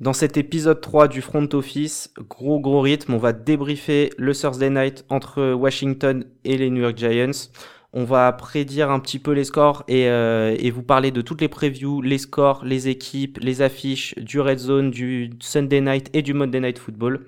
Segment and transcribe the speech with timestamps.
[0.00, 4.70] Dans cet épisode 3 du Front Office, gros gros rythme, on va débriefer le Thursday
[4.70, 7.50] Night entre Washington et les New York Giants.
[7.92, 11.40] On va prédire un petit peu les scores et, euh, et, vous parler de toutes
[11.40, 16.22] les previews, les scores, les équipes, les affiches du Red Zone, du Sunday Night et
[16.22, 17.26] du Monday Night Football.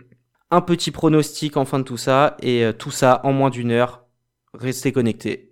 [0.53, 3.73] Un petit pronostic en fin de tout ça et euh, tout ça en moins d'une
[3.73, 4.05] heure.
[4.55, 5.50] Restez connectés.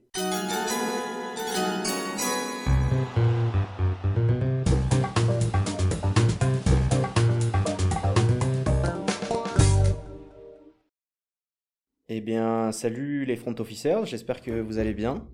[12.73, 15.27] Salut les front officers, j'espère que vous allez bien.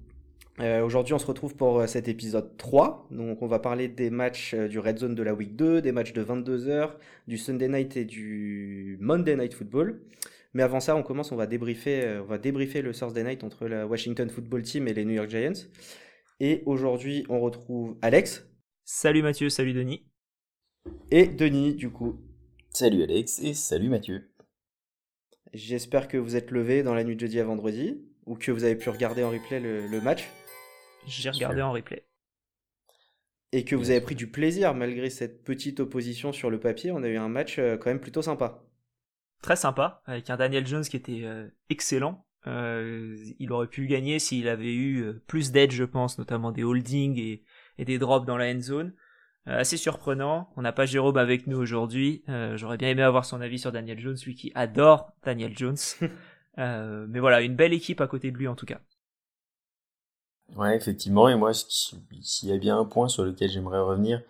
[0.61, 3.09] Euh, aujourd'hui, on se retrouve pour euh, cet épisode 3.
[3.10, 5.91] Donc, on va parler des matchs euh, du Red Zone de la Week 2, des
[5.91, 6.93] matchs de 22h,
[7.27, 10.01] du Sunday Night et du Monday Night Football.
[10.52, 13.66] Mais avant ça, on commence, on va débriefer, on va débriefer le Thursday Night entre
[13.66, 15.66] la Washington Football Team et les New York Giants.
[16.38, 18.46] Et aujourd'hui, on retrouve Alex.
[18.85, 20.07] Salut Mathieu, salut Denis.
[21.10, 22.21] Et Denis, du coup.
[22.71, 24.34] Salut Alex et salut Mathieu.
[25.55, 28.65] J'espère que vous êtes levé dans la nuit de jeudi à vendredi ou que vous
[28.65, 30.29] avez pu regarder en replay le, match.
[31.07, 32.05] J'ai regardé en replay.
[33.52, 36.91] Et que vous avez pris du plaisir malgré cette petite opposition sur le papier.
[36.91, 38.65] On a eu un match euh, quand même plutôt sympa.
[39.43, 42.27] Très sympa, avec un Daniel Jones qui était euh, excellent.
[42.49, 47.16] Euh, il aurait pu gagner s'il avait eu plus d'aide, je pense, notamment des holdings
[47.21, 47.45] et,
[47.79, 48.93] et des drops dans la end zone.
[49.46, 50.48] Euh, assez surprenant.
[50.56, 52.23] On n'a pas Jérôme avec nous aujourd'hui.
[52.30, 55.76] Euh, j'aurais bien aimé avoir son avis sur Daniel Jones, lui qui adore Daniel Jones.
[56.56, 58.78] Euh, mais voilà, une belle équipe à côté de lui en tout cas.
[60.54, 61.28] Ouais, effectivement.
[61.28, 64.22] Et moi, s'il y a bien un point sur lequel j'aimerais revenir,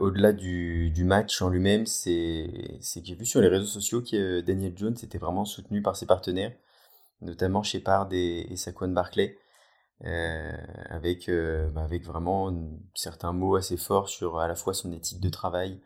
[0.00, 2.48] au-delà du, match en lui-même, c'est
[2.96, 6.06] que j'ai vu sur les réseaux sociaux que Daniel Jones était vraiment soutenu par ses
[6.06, 6.50] partenaires,
[7.20, 9.38] notamment Shepard et, et Saquon Barclay.
[10.04, 10.52] Euh,
[10.90, 12.52] avec, euh, bah, avec vraiment
[12.94, 15.80] certains mots assez forts sur à la fois son éthique de travail.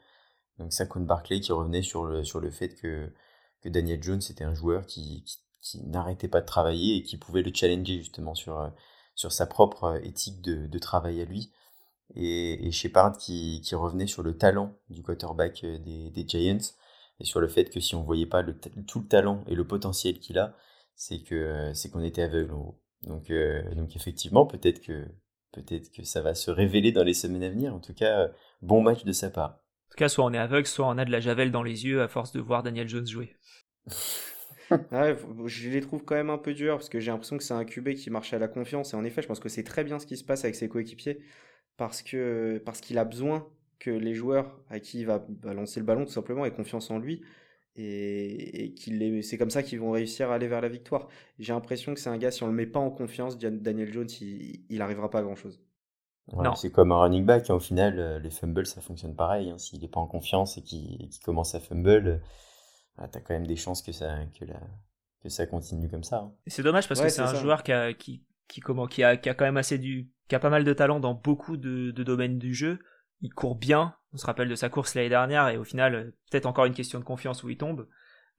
[0.59, 3.13] Donc Saquon Barclay qui revenait sur le, sur le fait que,
[3.63, 5.25] que Daniel Jones était un joueur qui,
[5.61, 8.69] qui, n'arrêtait pas de travailler et qui pouvait le challenger justement sur, euh,
[9.15, 11.53] sur sa propre éthique de, de travail à lui.
[12.17, 16.59] Et, Shepard qui, revenait sur le talent du quarterback des, des Giants
[17.21, 18.43] et sur le fait que si on voyait pas
[18.89, 20.57] tout le talent et le potentiel qu'il a,
[20.97, 22.55] c'est que c'est qu'on était aveugle
[23.07, 25.07] donc, euh, donc effectivement, peut-être que,
[25.53, 27.75] peut-être que ça va se révéler dans les semaines à venir.
[27.75, 28.31] En tout cas,
[28.63, 29.51] bon match de sa part.
[29.51, 31.87] En tout cas, soit on est aveugle, soit on a de la javel dans les
[31.87, 33.35] yeux à force de voir Daniel Jones jouer.
[34.93, 35.17] ouais,
[35.47, 37.65] je les trouve quand même un peu durs parce que j'ai l'impression que c'est un
[37.65, 39.99] QB qui marche à la confiance et en effet je pense que c'est très bien
[39.99, 41.21] ce qui se passe avec ses coéquipiers
[41.77, 43.49] parce que parce qu'il a besoin
[43.81, 46.99] que les joueurs à qui il va lancer le ballon tout simplement aient confiance en
[46.99, 47.23] lui
[47.77, 48.75] et,
[49.23, 51.09] c'est comme ça qu'ils vont réussir à aller vers la victoire.
[51.39, 54.09] J'ai l'impression que c'est un gars, si on le met pas en confiance, Daniel Jones,
[54.21, 55.61] il, il arrivera pas à grand chose.
[56.57, 57.55] c'est comme un running back, hein.
[57.55, 59.51] au final, euh, les fumbles, ça fonctionne pareil.
[59.51, 59.59] Hein.
[59.59, 62.21] S'il n'est pas en confiance et qu'il commence à fumble,
[62.97, 64.61] bah, tu as quand même des chances que ça, que la,
[65.23, 66.19] que ça continue comme ça.
[66.19, 66.33] Hein.
[66.47, 69.29] C'est dommage parce que c'est un joueur qui a, qui, qui, comment, qui, a, qui
[69.29, 72.03] a quand même assez du, qui a pas mal de talent dans beaucoup de, de
[72.03, 72.79] domaines du jeu.
[73.21, 76.47] Il court bien, on se rappelle de sa course l'année dernière et au final, peut-être
[76.47, 77.89] encore une question de confiance où il tombe.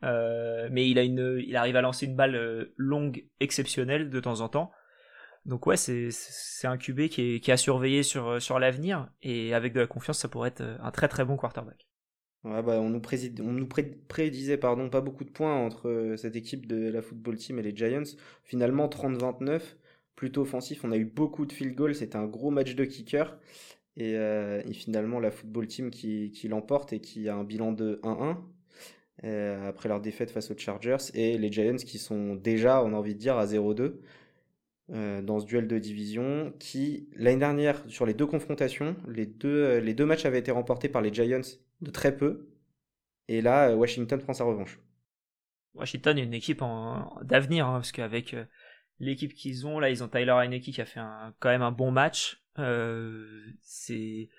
[0.03, 4.19] Euh, mais il, a une, il arrive à lancer une balle euh, longue exceptionnelle de
[4.19, 4.71] temps en temps.
[5.45, 6.09] Donc ouais, c'est,
[6.63, 10.19] un QB qui est, qui a surveillé sur, sur l'avenir et avec de la confiance,
[10.19, 11.87] ça pourrait être un très très bon quarterback.
[12.43, 13.01] Bah, on nous,
[13.39, 13.67] nous
[14.07, 17.61] prédisait pardon, pas beaucoup de points entre euh, cette équipe de la football team et
[17.61, 18.15] les Giants.
[18.43, 19.61] Finalement, 30-29,
[20.15, 20.83] plutôt offensif.
[20.83, 23.37] On a eu beaucoup de field goals, c'était un gros match de kicker.
[23.99, 27.99] Euh, et, finalement, la football team qui, qui l'emporte et qui a un bilan de
[28.03, 28.37] 1-1
[29.23, 31.11] euh, après leur défaite face aux Chargers.
[31.13, 33.99] Et les Giants qui sont déjà, on a envie de dire, à 0-2
[34.91, 36.53] euh, dans ce duel de division.
[36.59, 40.89] Qui, l'année dernière, sur les deux confrontations, les deux, les deux matchs avaient été remportés
[40.89, 41.41] par les Giants
[41.81, 42.47] de très peu.
[43.27, 44.79] Et là, Washington prend sa revanche.
[45.73, 46.63] Washington est une équipe
[47.23, 48.35] d'avenir, hein, parce qu'avec
[49.01, 51.71] l'équipe qu'ils ont, là, ils ont Tyler Heineke qui a fait un, quand même un
[51.71, 52.41] bon match.
[52.59, 53.27] Euh,
[53.61, 54.29] c'est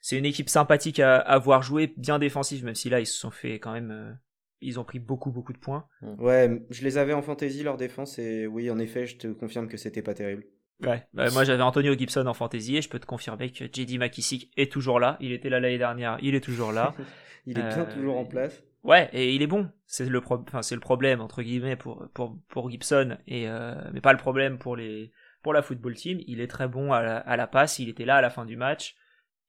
[0.00, 3.18] c'est une équipe sympathique à, à, voir jouer, bien défensive, même si là ils se
[3.18, 4.12] sont fait quand même, euh,
[4.60, 5.86] ils ont pris beaucoup beaucoup de points.
[6.02, 6.22] Mm.
[6.22, 9.68] Ouais, je les avais en fantasy leur défense et oui en effet je te confirme
[9.68, 10.44] que c'était pas terrible.
[10.82, 13.98] Ouais, bah, moi j'avais Antonio Gibson en fantasy et je peux te confirmer que JD
[13.98, 15.18] McKissick est toujours là.
[15.20, 16.94] Il était là l'année dernière, il est toujours là.
[17.46, 18.62] il est bien toujours en place.
[18.82, 19.70] Ouais, et il est bon.
[19.86, 20.36] C'est le, pro...
[20.36, 23.74] enfin, le problème entre guillemets pour pour pour Gibson et euh...
[23.92, 25.12] mais pas le problème pour les
[25.42, 26.20] pour la football team.
[26.26, 28.96] Il est très bon à la, passe, il était là à la fin du match,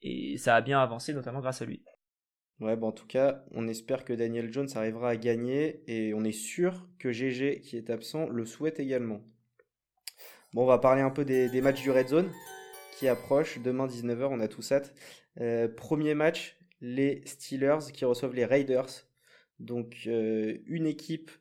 [0.02, 1.84] et ça a bien avancé, notamment grâce à lui.
[2.60, 6.24] Ouais, bon, en tout cas, on espère que Daniel Jones arrivera à gagner, et on
[6.24, 9.22] est sûr que GG, qui est absent, le souhaite également.
[10.54, 12.32] Bon, on va parler un peu des, matchs du Red Zone
[12.98, 13.60] qui approchent.
[13.60, 14.82] Demain 19h, on a tout ça.
[15.40, 19.08] Euh, premier match, les Steelers qui reçoivent les Raiders.
[19.62, 21.32] Donc une équipe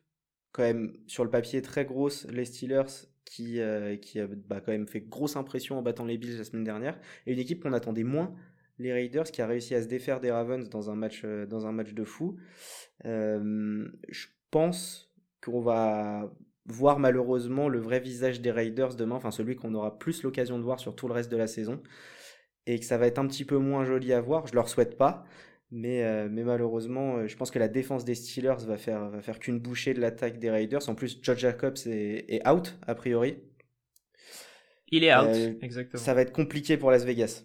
[0.51, 3.59] quand même sur le papier très grosse, les Steelers qui,
[4.01, 6.99] qui a bah, quand même fait grosse impression en battant les Bills la semaine dernière,
[7.25, 8.35] et une équipe qu'on attendait moins,
[8.77, 12.03] les Raiders, qui a réussi à se défaire des Ravens dans un match, match de
[12.03, 12.37] fou.
[13.03, 16.31] je pense qu'on va
[16.65, 20.63] voir malheureusement le vrai visage des Raiders demain, enfin celui qu'on aura plus l'occasion de
[20.63, 21.81] voir sur tout le reste de la saison,
[22.67, 24.45] et que ça va être un petit peu moins joli à voir.
[24.47, 25.25] Je leur souhaite pas,
[25.71, 29.21] mais, euh, mais malheureusement, euh, je pense que la défense des Steelers va faire, va
[29.21, 30.87] faire qu'une bouchée de l'attaque des Raiders.
[30.89, 33.37] En plus, George Jacobs est, out, a priori.
[34.89, 36.03] Il est out, euh, exactement.
[36.03, 37.43] Ça va être compliqué pour Las Vegas.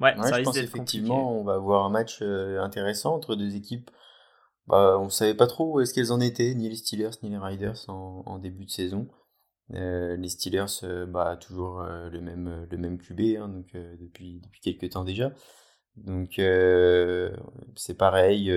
[0.00, 3.90] Ouais, ça je pense effectivement, on va avoir un match intéressant entre deux équipes
[4.68, 7.38] bah, on savait pas trop où est-ce qu'elles en étaient, ni les Steelers ni les
[7.38, 9.08] Riders en, début de saison.
[9.74, 14.40] Euh, les Steelers, euh, bah, toujours euh, le même le même QB hein, donc depuis
[14.40, 15.32] depuis quelques temps déjà.
[16.04, 16.40] Donc
[17.76, 18.52] c'est pareil.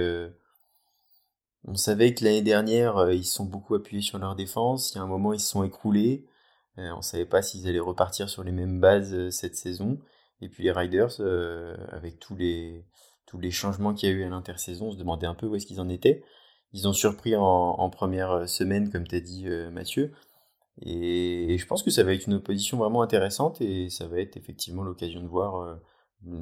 [1.65, 4.93] on savait que l'année dernière ils se sont beaucoup appuyés sur leur défense.
[4.93, 6.25] Il y a un moment ils se sont écroulés.
[6.77, 9.99] on savait pas s'ils allaient repartir sur les mêmes bases cette saison.
[10.41, 11.21] Et puis les Riders
[11.91, 12.85] avec tous les
[13.31, 15.55] tous les changements qu'il y a eu à l'intersaison, on se demandait un peu où
[15.55, 16.21] est-ce qu'ils en étaient.
[16.73, 20.11] Ils ont surpris en, première euh, semaine, comme tu as dit euh, Mathieu.
[20.81, 24.35] Et, je pense que ça va être une opposition vraiment intéressante et ça va être
[24.35, 25.75] effectivement l'occasion de voir euh,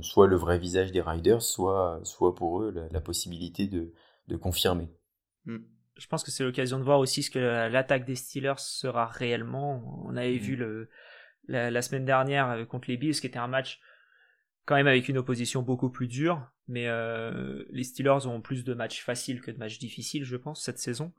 [0.01, 3.93] soit le vrai visage des Riders, soit, soit pour eux la, possibilité de,
[4.27, 4.89] de confirmer.
[5.45, 5.59] Hmm.
[5.95, 10.03] Je pense que c'est l'occasion de voir aussi ce que l'attaque des Steelers sera réellement.
[10.05, 10.39] On avait hmm.
[10.39, 10.89] vu le,
[11.47, 13.79] la, la, semaine dernière contre les Bills, qui était un match
[14.69, 18.75] quand même avec une opposition beaucoup plus dure, mais euh, les Steelers ont plus de
[18.75, 21.11] matchs faciles que de matchs difficiles, je pense, cette saison.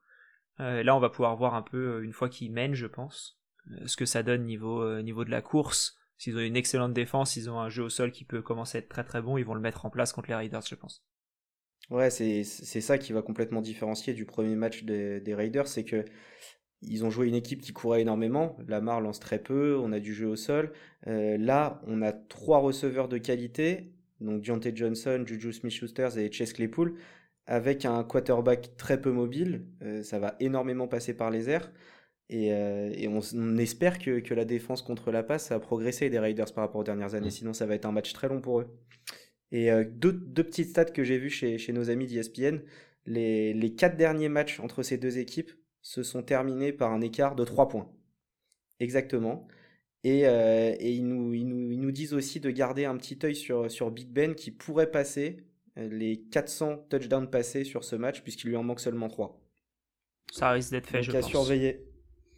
[0.60, 3.40] Euh, là, on va pouvoir voir un peu, euh, une fois qu'ils mènent, je pense,
[3.86, 5.98] ce que ça donne niveau, niveau de la course.
[6.20, 8.80] S'ils ont une excellente défense, ils ont un jeu au sol qui peut commencer à
[8.80, 11.02] être très très bon, ils vont le mettre en place contre les Raiders, je pense.
[11.88, 16.04] Ouais, c'est ça qui va complètement différencier du premier match des, Raiders, c'est que
[16.82, 18.58] ils ont joué une équipe qui courait énormément.
[18.68, 20.74] Lamar lance très peu, on a du jeu au sol.
[21.06, 26.52] Euh, là, on a trois receveurs de qualité, donc Deontay Johnson, Juju Smith-Schuster et Chase
[26.52, 26.96] Claypool,
[27.46, 29.64] avec un quarterback très peu mobile.
[29.80, 31.72] Euh, ça va énormément passer par les airs.
[32.32, 36.64] Et, euh, on, espère que, la défense contre la passe a progressé des Raiders par
[36.64, 37.26] rapport aux dernières années.
[37.26, 37.32] Mm.
[37.32, 38.68] Sinon, ça va être un match très long pour eux.
[39.52, 42.60] Et deux, petites stats que j'ai vues chez, nos amis d'ESPN.
[43.04, 45.50] Les, les quatre derniers matchs entre ces deux équipes
[45.82, 47.90] se sont terminés par un écart de 3 points.
[48.78, 49.48] Exactement.
[50.04, 53.90] Et, euh, ils, nous, ils, nous, disent aussi de garder un petit œil sur, sur
[53.90, 55.44] Big Ben qui pourrait passer
[55.78, 59.38] euh, les 400 touchdowns passés sur ce match puisqu'il lui en manque seulement 3.
[60.32, 61.89] Ça risque d'être fait, je à surveiller.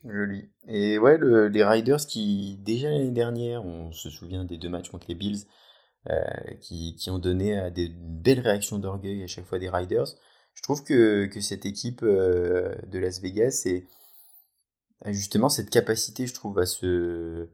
[0.05, 0.51] Joli.
[0.69, 1.19] Et ouais,
[1.49, 5.45] les Riders qui, déjà l'année dernière, on se souvient des deux matchs contre les Bills,
[6.11, 6.21] euh,
[6.61, 10.17] qui, qui, ont donné à des belles réactions d'orgueil à chaque fois des Riders
[10.55, 13.89] je trouve que, cette équipe euh, de Las Vegas est,
[15.03, 17.49] a justement cette capacité, je trouve, à se,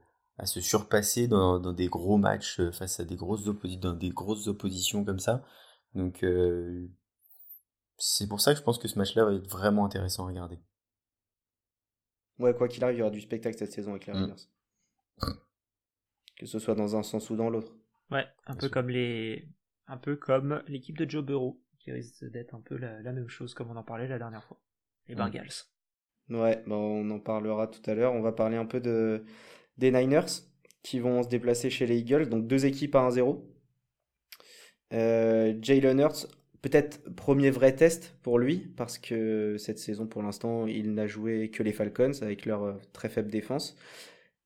[0.44, 5.20] surpasser dans, des gros matchs euh, face à des grosses, oppositions dans des oppositions comme
[5.20, 5.44] ça.
[5.94, 6.24] Donc,
[7.96, 10.58] c'est pour ça que je pense que ce match-là va être vraiment intéressant à regarder.
[12.38, 14.16] Ouais, quoi qu'il arrive, il y aura du spectacle cette saison avec les mm.
[14.16, 14.48] Raiders.
[16.36, 17.74] Que ce soit dans un sens ou dans l'autre.
[18.10, 19.48] Ouais, un peu comme les,
[19.86, 21.60] un peu comme l'équipe de Joe Burrow
[21.92, 24.60] risque d'être un peu la, même chose comme on en parlait la dernière fois.
[25.08, 25.18] Les mm.
[25.18, 25.48] Bengals.
[26.30, 28.12] Ouais, bon, on en parlera tout à l'heure.
[28.12, 29.24] On va parler un peu de,
[29.78, 30.26] des Niners
[30.82, 32.28] qui vont se déplacer chez les Eagles.
[32.28, 33.42] Donc deux équipes à 1-0.
[34.92, 36.26] Euh, Jalen Hurts,
[36.62, 41.50] peut-être premier vrai test pour lui, parce que cette saison, pour l'instant, il n'a joué
[41.50, 43.76] que les Falcons avec leur euh, très faible défense.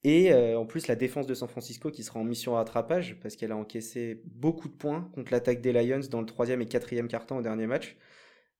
[0.04, 3.37] Et euh, en plus, la défense de San Francisco qui sera en mission rattrapage parce
[3.37, 7.09] qu'elle a encaissé beaucoup de points contre l'attaque des Lions dans le troisième et quatrième
[7.09, 7.97] carton au dernier match.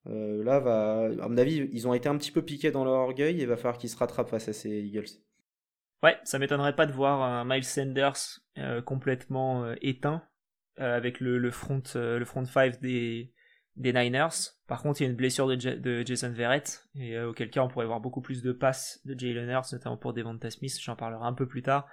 [0.07, 3.41] Euh, là, à mon avis, ils ont été un petit peu piqués dans leur orgueil
[3.41, 5.09] et il va falloir qu'ils se rattrapent face à ces Eagles.
[6.03, 8.41] Ouais, ça m'étonnerait pas de voir Miles Sanders
[8.85, 10.23] complètement éteint
[10.77, 13.33] avec le, le front le front five des,
[13.77, 14.29] des Niners.
[14.67, 17.69] Par contre, il y a une blessure de, Jason Verrett, et euh, auquel cas on
[17.69, 21.25] pourrait voir beaucoup plus de passes de Jalen Hurts, notamment pour Devonta Smith, j'en parlerai
[21.25, 21.87] un peu plus tard.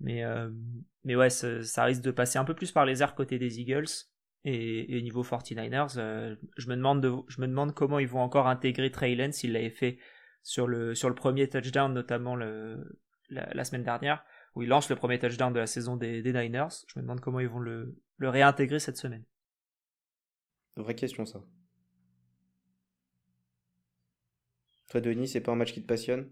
[0.00, 0.50] Mais, euh,
[1.04, 3.88] mais ouais, ça, risque de passer un peu plus par les airs côté des Eagles.
[4.44, 9.52] Et, niveau 49ers, euh, je, me demande comment ils vont encore intégrer Trey Lance, il
[9.52, 9.98] l'avait fait
[10.42, 15.18] sur le, sur le premier touchdown, notamment la, semaine dernière, où il lance le premier
[15.18, 16.68] touchdown de la saison des, Niners.
[16.86, 19.24] Je me demande comment ils vont le réintégrer cette semaine.
[20.78, 21.40] Vraie question, ça.
[24.88, 26.28] Toi, Denis, c'est pas un match qui te passionne?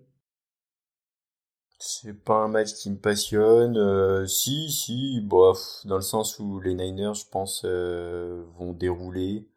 [1.80, 3.76] C'est pas un match qui me passionne.
[3.76, 9.48] Euh, si, si, bof, dans le sens où les Niners, je pense, euh, vont dérouler.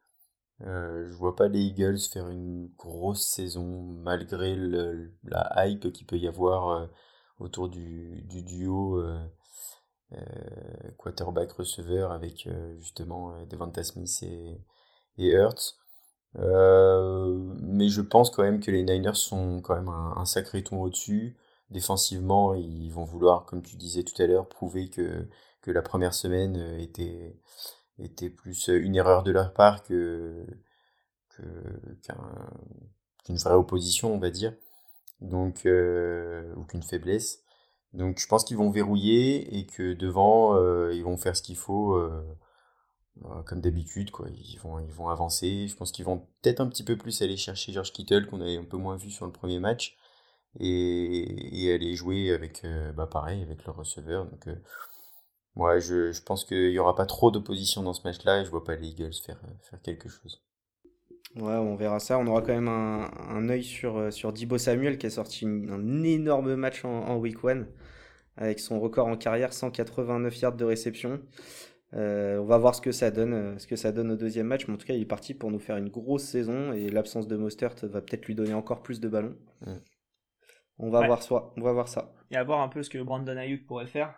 [0.61, 4.55] Euh, je vois pas les Eagles faire une grosse saison malgré
[5.23, 6.89] la hype qu'il peut y avoir
[7.39, 9.01] autour du, du duo
[10.97, 14.57] quarterback-receveur avec justement Devonta Smith et,
[15.19, 15.77] et Hurts.
[16.35, 21.37] mais je pense quand même que les Niners sont quand même un, sacré ton au-dessus
[21.69, 25.27] défensivement, ils vont vouloir, comme tu disais tout à l'heure, prouver que,
[25.61, 27.37] que la première semaine euh, était,
[27.99, 30.45] était plus une erreur de leur part que,
[33.23, 34.53] qu'une vraie opposition, on va dire.
[35.21, 37.43] Donc, euh, ou qu'une faiblesse.
[37.93, 41.57] Donc, je pense qu'ils vont verrouiller et que devant, euh, ils vont faire ce qu'il
[41.57, 41.99] faut,
[43.45, 44.27] comme d'habitude, quoi.
[44.29, 45.67] Ils vont, ils vont avancer.
[45.67, 48.57] Je pense qu'ils vont peut-être un petit peu plus aller chercher George Kittle, qu'on avait
[48.57, 49.97] un peu moins vu sur le premier match
[50.59, 54.25] et, et aller jouer avec, euh, bah pareil, avec le receveur.
[54.25, 54.55] Donc, euh,
[55.79, 58.75] je, pense qu'il n'y aura pas trop d'opposition dans ce match-là et je vois pas
[58.75, 60.41] les Eagles faire, faire quelque chose.
[61.35, 62.17] Ouais, on verra ça.
[62.17, 65.45] On aura quand même un, un œil sur, euh, sur Dibo Samuel qui a sorti
[65.45, 67.65] un énorme match en, en week 1
[68.37, 71.19] avec son record en carrière, 189 yards de réception.
[71.93, 74.67] Euh, on va voir ce que ça donne, ce que ça donne au deuxième match,
[74.67, 77.27] mais en tout cas, il est parti pour nous faire une grosse saison et l'absence
[77.27, 79.35] de Mostert va peut-être lui donner encore plus de ballons.
[80.79, 81.51] On va voir ça.
[81.57, 82.13] On va voir ça.
[82.31, 84.15] Et à voir un peu ce que Brandon Ayuk pourrait faire.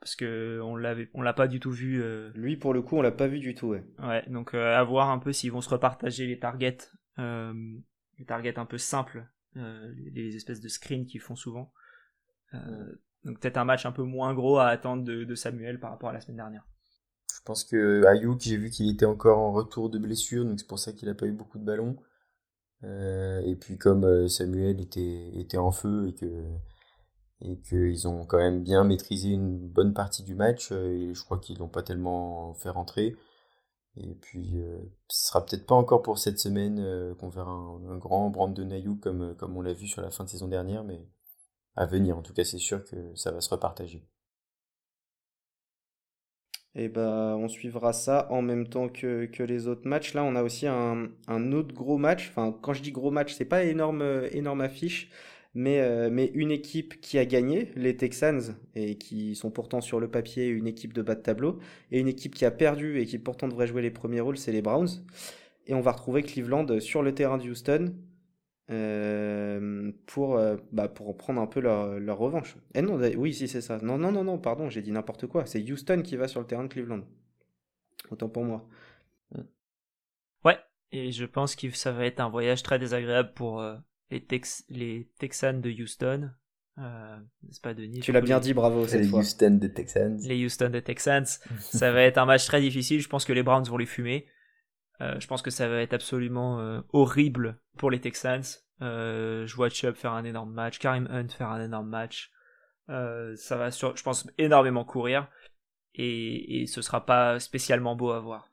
[0.00, 2.02] Parce que on l'avait, on l'a pas du tout vu.
[2.02, 3.68] Euh, Lui, pour le coup, on l'a pas vu du tout.
[3.68, 3.84] Ouais.
[3.98, 4.24] Ouais.
[4.28, 6.78] Donc euh, à voir un peu s'ils vont se repartager les targets,
[7.18, 7.52] euh,
[8.18, 11.72] les targets un peu simples, les espèces de screens qu'ils font souvent.
[13.24, 16.10] donc peut-être un match un peu moins gros à attendre de, de, Samuel par rapport
[16.10, 16.64] à la semaine dernière.
[17.38, 20.66] Je pense que Ayuk, j'ai vu qu'il était encore en retour de blessure, donc c'est
[20.66, 21.96] pour ça qu'il a pas eu beaucoup de ballons.
[22.84, 26.44] Euh, et puis comme euh, Samuel était, était en feu et que
[27.40, 31.24] et qu'ils ont quand même bien maîtrisé une bonne partie du match, euh, et je
[31.24, 33.16] crois qu'ils l'ont pas tellement fait rentrer.
[33.96, 34.60] Et puis
[35.08, 39.00] ce sera peut-être pas encore pour cette semaine qu'on verra un, un, grand Brandon Ayuk
[39.00, 41.08] comme, comme on l'a vu sur la fin de saison dernière, mais
[41.76, 42.18] à venir.
[42.18, 44.06] En tout cas, c'est sûr que ça va se repartager.
[46.78, 50.14] Et bah, on suivra ça en même temps que, les autres matchs.
[50.14, 51.10] Là, on a aussi un,
[51.52, 52.28] autre gros match.
[52.30, 55.10] Enfin, quand je dis gros match, c'est pas énorme, énorme affiche,
[55.54, 59.98] mais, euh, mais une équipe qui a gagné, les Texans, et qui sont pourtant sur
[59.98, 61.58] le papier une équipe de bas de tableau,
[61.90, 64.52] et une équipe qui a perdu et qui pourtant devrait jouer les premiers rôles, c'est
[64.52, 65.04] les Browns.
[65.66, 67.92] Et on va retrouver Cleveland sur le terrain de Houston,
[68.70, 72.56] euh, pour, euh, bah, pour prendre un peu leur, leur revanche.
[72.74, 73.78] Eh non, oui, si c'est ça.
[73.82, 75.46] Non, non, non, non, pardon, j'ai dit n'importe quoi.
[75.46, 77.02] C'est Houston qui va sur le terrain de Cleveland.
[78.10, 78.68] Autant pour moi.
[80.44, 80.58] Ouais,
[80.92, 83.76] et je pense que ça va être un voyage très désagréable pour euh,
[84.10, 86.30] les, Tex les Texans de Houston.
[86.78, 89.20] Euh, n'est-ce pas Denis Tu l'as bien dit, bravo cette les fois.
[89.20, 90.18] Houston des Texans.
[90.22, 91.26] Les Houston des Texans.
[91.60, 93.00] ça va être un match très difficile.
[93.00, 94.26] Je pense que les Browns vont les fumer.
[95.00, 98.42] Euh, je pense que ça va être absolument euh, horrible pour les Texans.
[98.82, 102.30] Euh, je vois Chubb faire un énorme match, Karim Hunt faire un énorme match.
[102.88, 105.28] ça va, sur, je pense, énormément courir
[105.94, 108.50] et, et ce sera pas spécialement beau à voir.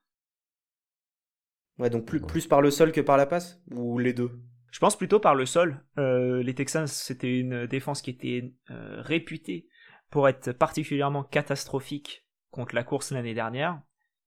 [1.78, 3.62] Ouais, donc plus, plus par le sol que par la passe?
[3.72, 4.32] Ou les deux?
[4.72, 5.84] Je pense plutôt par le sol.
[5.98, 9.68] les Texans, c'était une défense qui était réputée
[10.10, 13.82] pour être particulièrement catastrophique contre la course l'année dernière.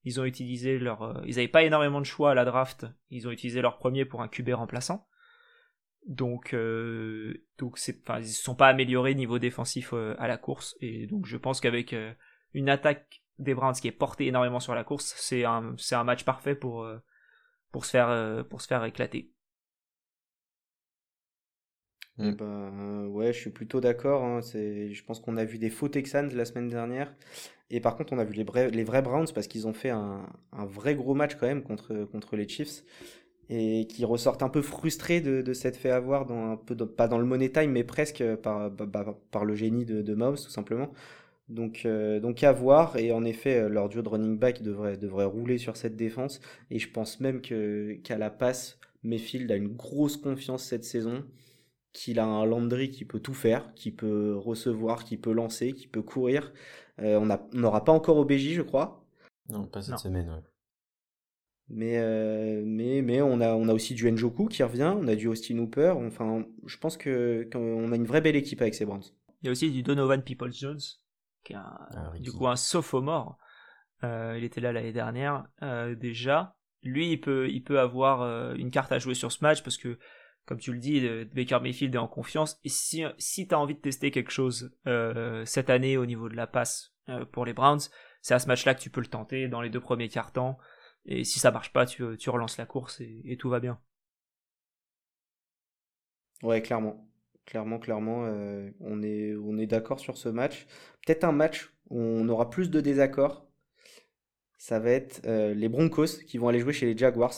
[0.09, 2.87] Ils ont utilisé leur, euh, ils n'avaient pas énormément de choix à la draft.
[3.11, 5.07] Ils ont utilisé leur premier pour un QB remplaçant.
[6.07, 10.75] Donc, euh, donc c'est, ils se sont pas améliorés niveau défensif euh, à la course.
[10.81, 11.95] Et donc, je pense qu'avec
[12.55, 16.03] une attaque des Browns qui est portée énormément sur la course, c'est un, c'est un
[16.03, 16.89] match parfait pour,
[17.71, 19.31] pour se faire, pour se faire éclater.
[22.17, 24.23] Eh ben, ouais, je suis plutôt d'accord.
[24.23, 24.39] Hein.
[24.41, 27.13] Je pense qu'on a vu des faux Texans la semaine dernière.
[27.71, 28.43] Et par contre, on a vu les
[28.83, 32.47] vrais, Browns parce qu'ils ont fait un, vrai gros match quand même contre, contre les
[32.47, 32.83] Chiefs
[33.49, 37.07] et qui ressortent un peu frustrés de, de s'être fait avoir dans un peu pas
[37.07, 40.45] dans le money time mais presque par, bah, bah par le génie de, de Mouse
[40.45, 40.91] tout simplement.
[41.47, 44.97] Donc, euh, donc à voir et en effet euh, leur duo de running back devrait,
[44.97, 49.69] devrait rouler sur cette défense et je pense même qu'à la passe Mayfield a une
[49.69, 51.23] grosse confiance cette saison
[51.91, 55.87] qu'il a un Landry qui peut tout faire, qui peut recevoir, qui peut lancer, qui
[55.87, 56.53] peut courir.
[57.01, 59.05] Euh, on n'aura pas encore OBJ, je crois.
[59.49, 60.29] Non, pas cette semaine.
[60.29, 60.41] Ouais.
[61.69, 65.15] Mais, euh, mais, mais on, a, on a aussi du Njoku qui revient, on a
[65.15, 65.93] du Austin Hooper.
[65.97, 69.03] Enfin, je pense que qu'on a une vraie belle équipe avec ces Browns.
[69.41, 70.79] Il y a aussi du Donovan Peoples-Jones,
[71.43, 73.37] qui est un, ah, du coup un sophomore.
[74.03, 76.55] Euh, il était là l'année dernière euh, déjà.
[76.83, 79.77] Lui, il peut, il peut avoir euh, une carte à jouer sur ce match parce
[79.77, 79.99] que
[80.49, 82.59] comme tu le dis, Baker Mayfield est en confiance.
[82.63, 84.75] Et si, si tu as envie de tester quelque chose
[85.45, 86.95] cette année au niveau de la passe
[87.31, 87.81] pour les Browns,
[88.23, 90.57] c'est à ce match-là que tu peux le tenter dans les deux premiers quarts-temps.
[91.05, 93.79] Et si ça marche pas, tu, relances la course et, tout va bien.
[96.41, 97.07] Ouais, clairement.
[97.45, 100.65] Clairement, clairement, euh, on est, on est d'accord sur ce match.
[101.05, 103.47] Peut-être un match où on aura plus de désaccords.
[104.57, 107.33] Ça va être euh, les Broncos qui vont aller jouer chez les Jaguars.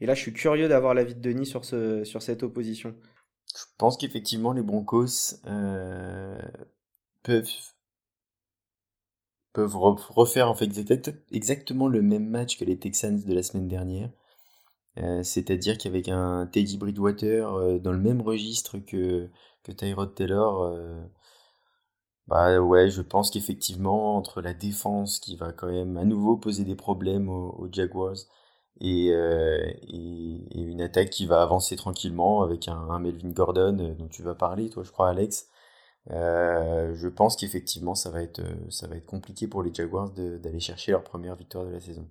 [0.00, 2.94] Et là, je suis curieux d'avoir l'avis de Denis sur, ce, sur cette opposition.
[3.54, 6.38] Je pense qu'effectivement, les Broncos euh,
[7.22, 7.48] peuvent
[9.52, 10.68] peuvent refaire en fait
[11.32, 14.10] exactement le même match que les Texans de la semaine dernière.
[14.98, 19.30] Euh, c'est-à-dire qu'avec un Teddy Bridgewater euh, dans le même registre que,
[19.62, 20.76] que Tyrod Taylor,
[22.26, 26.64] bah ouais, je pense qu'effectivement, entre la défense qui va quand même à nouveau poser
[26.64, 28.16] des problèmes aux, Jaguars
[28.80, 34.34] et, et, une attaque qui va avancer tranquillement avec un, Melvin Gordon dont tu vas
[34.34, 35.48] parler, toi, je crois, Alex,
[36.10, 40.10] euh, je pense qu'effectivement, ça va être, euh, ça va être compliqué pour les Jaguars
[40.10, 42.08] d'aller chercher leur première victoire de la saison.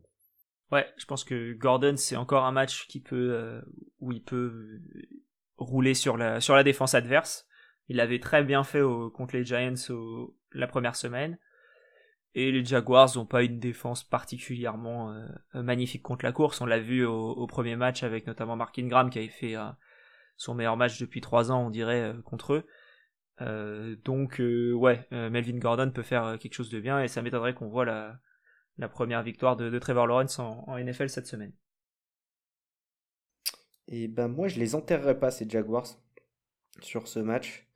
[0.72, 3.62] Ouais, je pense que Gordon, c'est encore un match qui peut, euh,
[4.00, 4.82] où il peut
[5.58, 7.48] rouler sur la, sur la défense adverse.
[7.88, 8.82] Il avait très bien fait
[9.14, 9.76] contre les Giants
[10.52, 11.38] la première semaine.
[12.36, 15.16] Et les Jaguars n'ont pas une défense particulièrement
[15.54, 16.60] magnifique contre la course.
[16.60, 19.56] On l'a vu au, premier match avec notamment Mark Ingram qui avait fait
[20.36, 22.68] son meilleur match depuis trois ans, on dirait, contre eux.
[23.42, 27.22] Euh, donc euh, ouais, euh, Melvin Gordon peut faire quelque chose de bien et ça
[27.22, 28.18] m'étonnerait qu'on voit la,
[28.78, 31.52] la, première victoire de, Trevor Lawrence en, NFL cette semaine.
[33.88, 35.88] Et ben moi je les enterrerai pas ces Jaguars
[36.82, 37.68] sur ce match.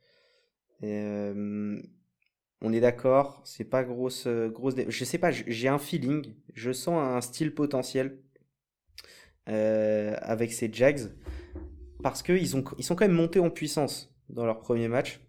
[2.62, 4.74] On est d'accord, c'est pas grosse grosse.
[4.88, 8.18] Je sais pas, j'ai un feeling, je sens un style potentiel
[9.46, 11.10] avec ces Jags
[12.02, 15.20] parce qu'ils ils sont quand même montés en puissance dans leur premier match.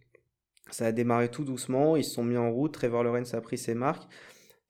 [0.72, 3.58] Ça a démarré tout doucement, ils se sont mis en route, Trevor Lawrence a pris
[3.58, 4.08] ses marques.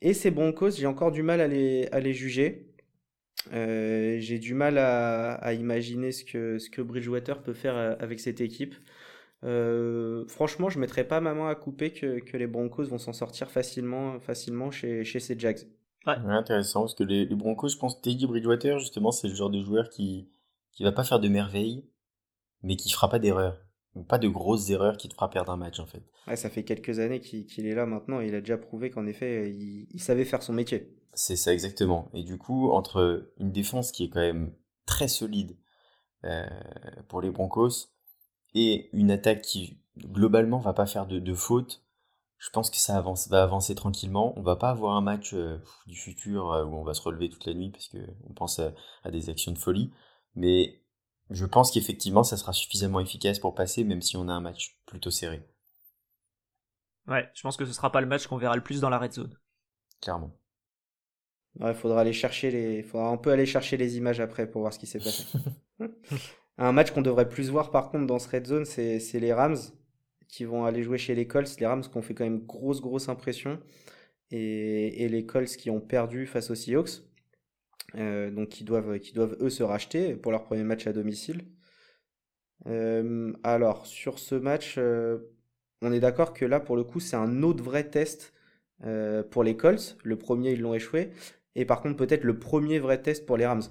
[0.01, 2.73] Et ces Broncos, j'ai encore du mal à les, juger.
[3.53, 8.75] Euh, j'ai du mal à, imaginer ce que, Bridgewater peut faire euh, avec cette équipe.
[9.43, 12.97] Euh, franchement, je ne mettrais pas ma main à couper que, que les Broncos vont
[12.97, 15.67] s'en sortir facilement, facilement chez, chez ces Jags.
[16.05, 16.13] Ouais.
[16.13, 19.61] intéressant, parce que les, les, Broncos, je pense Teddy Bridgewater, justement, c'est le genre de
[19.61, 20.29] joueur qui
[20.71, 21.85] qui va pas faire de merveilles,
[22.63, 23.57] mais qui fera pas d'erreur
[24.07, 26.03] pas de grosses erreurs qui te fera perdre un match en fait.
[26.27, 29.05] Ouais, ça fait quelques années qu'il est là maintenant et il a déjà prouvé qu'en
[29.05, 30.95] effet il, savait faire son métier.
[31.13, 32.09] C'est ça exactement.
[32.13, 34.53] Et du coup, entre une défense qui est quand même
[34.85, 35.57] très solide
[36.23, 36.45] euh,
[37.09, 37.89] pour les Broncos
[38.53, 41.83] et une attaque qui globalement va pas faire de, de fautes,
[42.37, 44.33] je pense que ça avance, va avancer tranquillement.
[44.35, 47.29] On va pas avoir un match euh, du futur euh, où on va se relever
[47.29, 49.91] toute la nuit parce que on pense à, à des actions de folie.
[50.35, 50.81] Mais
[51.29, 54.79] je pense qu'effectivement, ça sera suffisamment efficace pour passer, même si on a un match
[54.85, 55.45] plutôt serré.
[57.07, 58.97] Ouais, je pense que ce sera pas le match qu'on verra le plus dans la
[58.97, 59.37] red zone.
[60.01, 60.31] Clairement.
[61.59, 64.73] Il faudra aller chercher les, faudra un peu aller chercher les images après pour voir
[64.73, 65.25] ce qui s'est passé.
[66.57, 69.57] un match qu'on devrait plus voir par contre dans ce red zone, c'est les Rams
[70.27, 71.59] qui vont aller jouer chez les Colts.
[71.59, 73.59] Les Rams qui ont fait quand même grosse grosse impression
[74.31, 77.03] et, les Colts qui ont perdu face aux Seahawks.
[77.95, 81.43] Euh, donc qui doivent, qui doivent eux se racheter pour leur premier match à domicile.
[82.67, 85.17] Euh, alors sur ce match, euh,
[85.81, 88.33] on est d'accord que là pour le coup c'est un autre vrai test
[89.31, 89.97] pour les Colts.
[90.03, 91.11] Le premier ils l'ont échoué
[91.55, 93.63] et par contre peut-être le premier vrai test pour les Rams.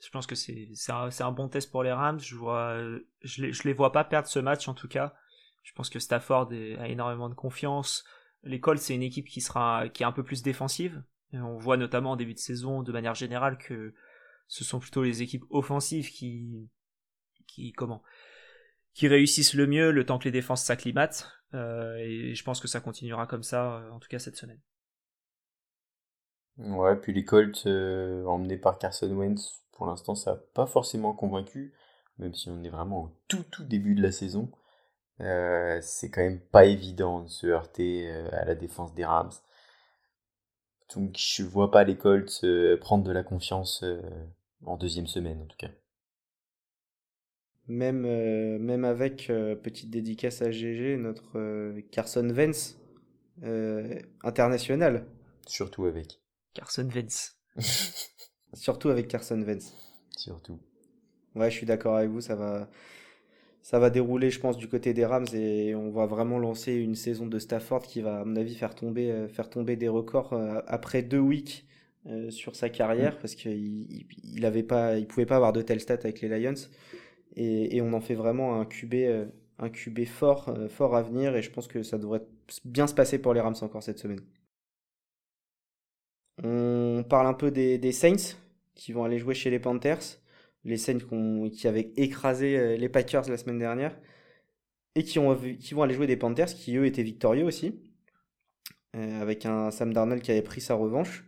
[0.00, 2.20] Je pense que c'est un, un, bon test pour les Rams.
[2.20, 2.78] Je vois,
[3.22, 5.14] je les, je les vois pas perdre ce match en tout cas.
[5.62, 8.04] Je pense que Stafford a énormément de confiance.
[8.44, 11.02] Les Colts c'est une équipe qui sera qui est un peu plus défensive
[11.34, 13.94] on voit notamment en début de saison, de manière générale, que
[14.46, 16.68] ce sont plutôt les équipes offensives qui,
[17.46, 18.02] qui comment,
[18.94, 21.30] qui réussissent le mieux le temps que les défenses s'acclimatent.
[21.54, 24.60] Euh, et je pense que ça continuera comme ça, euh, en tout cas cette semaine.
[26.58, 31.14] Ouais, puis les Colts euh, emmenés par Carson Wentz, pour l'instant, ça n'a pas forcément
[31.14, 31.72] convaincu,
[32.18, 34.50] même si on est vraiment au tout tout début de la saison.
[35.18, 39.30] c'est quand même pas évident de se heurter à la défense des Rams.
[40.94, 42.44] Donc je vois pas les Colts
[42.80, 44.00] prendre de la confiance euh,
[44.64, 45.70] en deuxième semaine en tout cas.
[47.66, 52.78] Même, euh, même avec euh, petite dédicace à GG, notre Carson Vance
[54.22, 55.06] international.
[55.46, 56.20] Surtout avec.
[56.54, 57.36] Carson Vance.
[58.54, 59.74] Surtout avec Carson Vance.
[60.16, 60.58] Surtout.
[61.34, 62.68] Ouais, je suis d'accord avec vous, ça va
[63.62, 66.94] ça va dérouler, je pense, du côté des Rams et on va vraiment lancer une
[66.94, 70.32] saison de Stafford qui va, à mon avis, faire tomber, euh, faire tomber des records
[70.32, 71.66] euh, après deux weeks
[72.30, 73.18] sur sa carrière mm.
[73.20, 76.54] parce qu'il il, avait pas, il pouvait pas avoir de telles stats avec les Lions
[77.36, 78.94] et, et on en fait vraiment un QB,
[79.58, 82.22] un QB fort, fort à venir et je pense que ça devrait
[82.64, 84.22] bien se passer pour les Rams encore cette semaine.
[86.44, 88.36] On parle un peu des, Saints
[88.74, 90.20] qui vont aller jouer chez les Panthers,
[90.64, 90.98] les Saints
[91.52, 93.98] qui avaient écrasé les Packers la semaine dernière
[94.98, 97.80] et qui, ont, qui vont aller jouer des Panthers qui eux étaient victorieux aussi,
[98.96, 101.24] euh, avec un Sam Darnold qui avait pris sa revanche.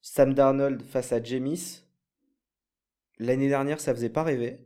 [0.00, 1.82] Sam Darnold face à Jamis,
[3.18, 4.60] l'année dernière ça faisait pas rêver.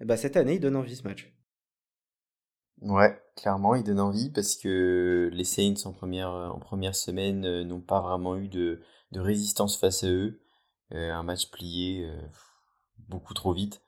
[0.00, 1.32] Et bah cette année il donne envie ce match.
[2.82, 8.00] Ouais, clairement il donne envie parce que les Saints en première, semaine euh, n'ont pas
[8.00, 8.80] vraiment eu de,
[9.14, 10.40] résistance face à eux.
[10.92, 12.10] Euh, un match plié
[13.08, 13.82] beaucoup trop vite.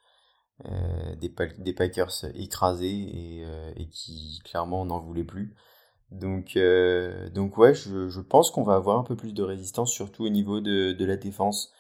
[0.67, 5.57] Euh, des, Packers écrasés et, euh, qui clairement n'en voulaient plus.
[6.11, 10.29] Donc, euh, ouais, je, pense qu'on va avoir un peu plus de résistance, surtout au
[10.29, 11.73] niveau de, la défense.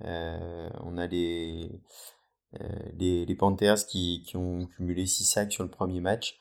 [0.00, 1.70] on a les,
[2.98, 6.38] les, les, Panthers qui, qui, ont cumulé 6 sacs sur le premier match.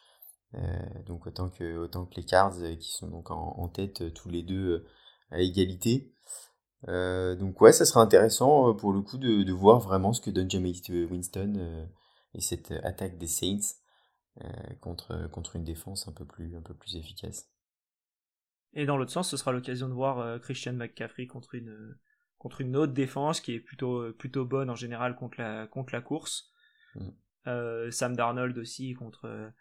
[1.05, 4.43] Donc autant que, autant que les Cards qui sont donc en, en tête tous les
[4.43, 4.85] deux
[5.31, 6.13] à égalité.
[6.87, 10.21] Euh, donc ouais, ça sera intéressant euh, pour le coup de, de voir vraiment ce
[10.21, 11.85] que donne James Winston euh,
[12.33, 13.77] et cette attaque des Saints
[14.79, 17.49] contre, contre une défense un peu plus, un peu plus efficace.
[18.73, 21.97] Et dans l'autre sens, ce sera l'occasion de voir Christian McCaffrey contre une,
[22.37, 25.99] contre une autre défense qui est plutôt, plutôt bonne en général contre la, contre la
[25.99, 26.49] course.
[26.95, 27.91] Mm.
[27.91, 29.51] Sam Darnold aussi contre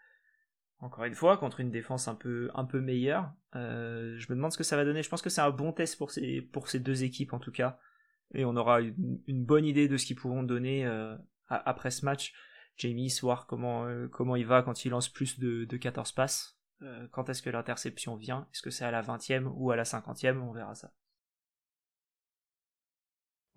[0.81, 3.31] encore une fois, contre une défense un peu, un peu meilleure.
[3.55, 5.03] Euh, je me demande ce que ça va donner.
[5.03, 7.51] Je pense que c'est un bon test pour ces, pour ces deux équipes en tout
[7.51, 7.79] cas.
[8.33, 11.15] Et on aura une, bonne idée de ce qu'ils pourront donner euh,
[11.47, 12.33] après ce match.
[12.77, 16.57] Jamie, voir comment, euh, comment il va quand il lance plus de, de 14 passes.
[17.11, 18.47] quand est-ce que l'interception vient?
[18.51, 20.91] Est-ce que c'est à la 20e ou à la 50e On verra ça.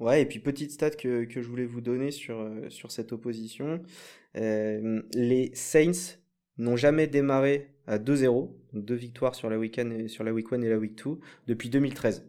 [0.01, 3.83] Ouais, et puis petite stat que, que je voulais vous donner sur, sur cette opposition.
[4.35, 6.19] les Saints
[6.59, 10.63] n'ont jamais démarré à 2-0, deux victoires sur la, week et, sur la week 1
[10.63, 12.27] et la week 2, depuis 2013.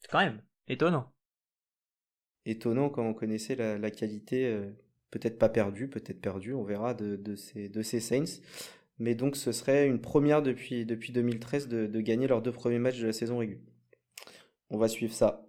[0.00, 1.12] C'est quand même étonnant.
[2.44, 4.70] Étonnant quand on connaissait la, qualité, euh,
[5.10, 8.40] peut-être pas perdue, peut-être perdue, on verra, de, de, ces, de ces Saints.
[8.98, 12.78] Mais donc ce serait une première depuis, depuis 2013 de, de gagner leurs deux premiers
[12.78, 13.64] matchs de la saison régulière.
[14.70, 15.46] On va suivre ça.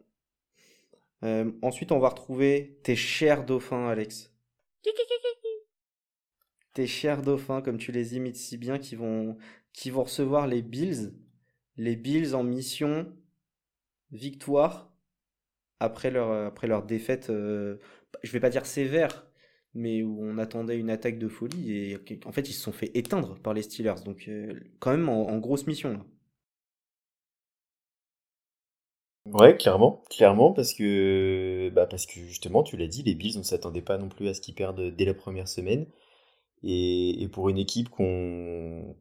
[1.24, 4.32] Euh, ensuite, on va retrouver tes chers dauphins, Alex
[6.78, 9.36] tes chers dauphins, comme tu les imites si bien, qui vont,
[9.92, 11.12] recevoir les Bills.
[11.76, 13.12] Les Bills en mission
[14.12, 14.94] victoire
[15.80, 17.78] après leur, après leur défaite, euh,
[18.22, 19.26] je vais pas dire sévère,
[19.74, 21.74] mais où on attendait une attaque de folie.
[21.74, 24.04] Et en fait, ils se sont fait éteindre par les Steelers.
[24.06, 26.06] Donc, euh, quand même en, grosse mission.
[29.26, 33.44] Ouais, clairement, clairement, parce que, bah parce que justement, tu l'as dit, les Bills, on
[33.44, 35.88] s'attendait pas non plus à ce qu'ils perdent dès la première semaine.
[36.64, 38.96] Et, pour une équipe qu'on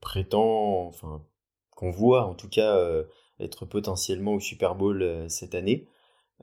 [0.00, 1.24] prétend, enfin,
[1.70, 3.04] qu'on voit en tout cas euh,
[3.40, 5.88] être potentiellement au Super Bowl euh, cette année,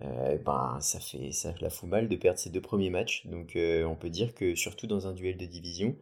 [0.01, 3.25] euh, ben, ça fait ça la fout mal de perdre ses deux premiers matchs.
[3.27, 5.95] Donc on peut dire que surtout dans un duel de division,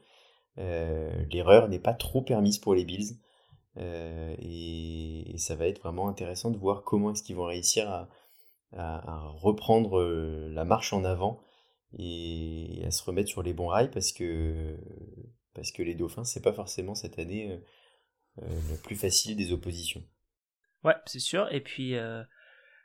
[0.58, 3.18] l'erreur n'est pas trop permise pour les Bills.
[3.78, 8.08] Et, ça va être vraiment intéressant de voir comment est-ce qu'ils vont réussir
[8.74, 11.40] à reprendre la marche en avant
[11.98, 14.78] et à se remettre sur les bons rails parce que,
[15.54, 19.52] parce que les Dauphins, c'est pas forcément cette année euh, euh, le plus facile des
[19.52, 20.04] oppositions.
[20.84, 21.52] Ouais, c'est sûr.
[21.52, 22.24] Et puis euh,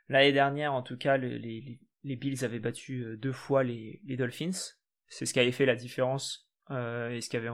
[0.09, 1.39] l'année dernière, en tout cas, les,
[2.03, 4.75] les, Bills avaient battu deux fois les, les Dolphins.
[5.07, 7.51] C'est ce qui avait fait la différence et ce qui avait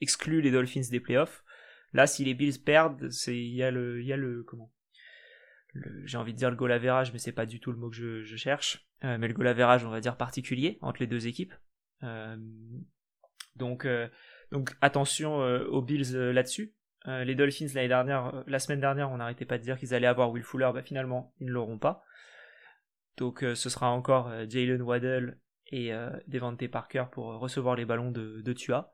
[0.00, 1.44] exclu les Dolphins des playoffs.
[1.92, 4.72] Là, si les Bills perdent, il y a le il y a le comment?
[6.04, 8.22] J'ai envie de dire le goal average, mais c'est pas du tout le mot que
[8.22, 8.86] je, cherche.
[9.04, 11.54] Euh, mais le goal average, on va dire particulier entre les deux équipes.
[12.02, 12.36] Euh,
[13.56, 14.08] donc, euh,
[14.52, 16.74] donc attention aux Bills là-dessus.
[17.06, 20.30] les Dolphins l'année dernière, la semaine dernière, on n'arrêtait pas de dire qu'ils allaient avoir
[20.30, 20.70] Will Fuller.
[20.72, 22.02] Bah, finalement, ils ne l'auront pas.
[23.16, 25.38] Donc, ce sera encore Jalen Waddell
[25.70, 25.92] et
[26.28, 28.92] Devante Parker pour recevoir les ballons de, de Tua.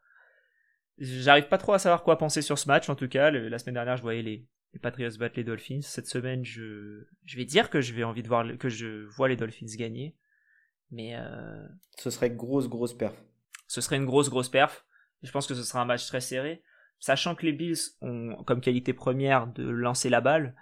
[0.99, 2.89] J'arrive pas trop à savoir quoi penser sur ce match.
[2.89, 5.81] En tout cas, la semaine dernière, je voyais les, les Patriots battent les Dolphins.
[5.83, 9.29] Cette semaine, je, je vais dire que je vais envie de voir que je vois
[9.29, 10.17] les Dolphins gagner.
[10.91, 11.67] Mais euh...
[11.97, 13.15] ce serait grosse grosse perf.
[13.69, 14.85] Ce serait une grosse grosse perf.
[15.23, 16.63] Je pense que ce sera un match très serré,
[16.99, 20.55] sachant que les Bills ont comme qualité première de lancer la balle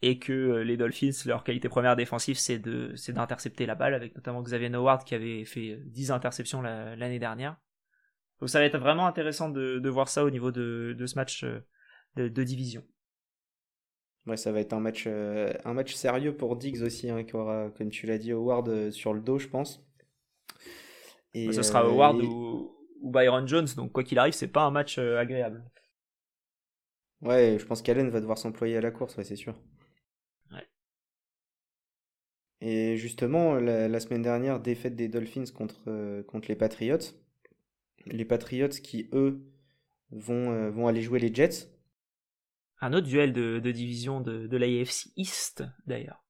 [0.00, 3.94] et que euh, les Dolphins leur qualité première défensive c'est de c'est d'intercepter la balle
[3.94, 7.56] avec notamment Xavier Howard qui avait fait 10 interceptions l'année dernière.
[8.40, 11.14] Donc ça va être vraiment intéressant de, de voir ça au niveau de, de ce
[11.14, 11.60] match euh,
[12.16, 12.82] de, de division.
[14.26, 17.34] Ouais, ça va être un match, euh, un match sérieux pour Diggs aussi, hein, qui
[17.34, 19.84] aura, comme tu l'as dit, Howard euh, sur le dos, je pense.
[21.34, 24.70] Et, Ce sera Howard ou, ou, Byron Jones, donc quoi qu'il arrive, c'est pas un
[24.70, 25.64] match agréable.
[27.20, 29.54] Ouais, je pense qu'Allen va devoir s'employer à la course, ouais, c'est sûr.
[30.52, 30.68] Ouais.
[32.60, 36.98] Et justement, la, semaine dernière, défaite des Dolphins contre, contre les Patriots.
[38.06, 39.40] Les Patriots qui, eux,
[40.10, 41.71] vont, vont aller jouer les Jets
[42.82, 46.22] un autre duel de, division de, de l'AFC East d'ailleurs.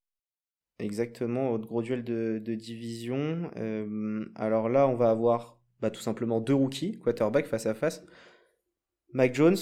[0.78, 3.50] Exactement, autre gros duel de, division.
[3.56, 8.04] Euh, alors là, on va avoir bah, tout simplement deux rookies, quarterback face à face.
[9.12, 9.56] Mike Jones,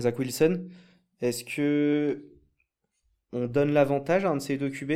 [0.00, 0.66] Zach Wilson.
[1.20, 2.24] Est-ce que
[3.32, 4.92] on donne l'avantage à un de ces deux QB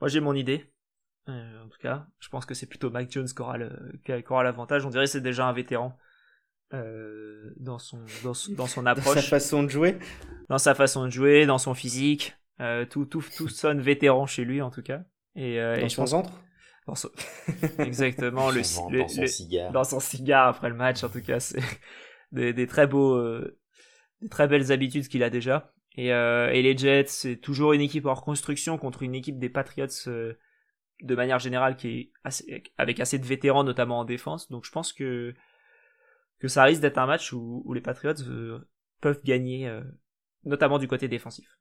[0.00, 0.72] Moi j'ai mon idée.
[1.28, 4.84] Euh, en tout cas, je pense que c'est plutôt Mike Jones qui aura l'avantage.
[4.84, 5.98] On dirait que c'est déjà un vétéran.
[6.72, 9.14] Euh, dans, son, dans, son approche.
[9.14, 9.98] Dans sa façon de jouer
[10.48, 12.34] Dans sa façon de jouer, dans son physique.
[12.60, 15.02] Euh, tout, tout, tout sonne vétéran chez lui en tout cas.
[15.36, 16.40] Et, euh, dans son ventre?
[16.86, 17.10] Dans son...
[17.78, 18.58] Exactement, le,
[18.98, 19.72] dans son cigare.
[19.72, 21.40] Dans son cigare après le match en tout cas.
[21.40, 21.60] C'est
[22.32, 23.18] des, des, très beaux,
[24.20, 25.72] des très belles habitudes qu'il a déjà.
[25.96, 29.86] Et, et les Jets, c'est toujours une équipe en reconstruction contre une équipe des Patriots
[31.02, 34.50] de manière générale qui est assez, avec assez de vétérans notamment en défense.
[34.50, 35.34] Donc je pense que
[36.44, 38.58] que ça risque d'être un match où, les Patriots euh,
[39.00, 39.80] peuvent gagner, euh,
[40.44, 41.58] notamment du côté défensif.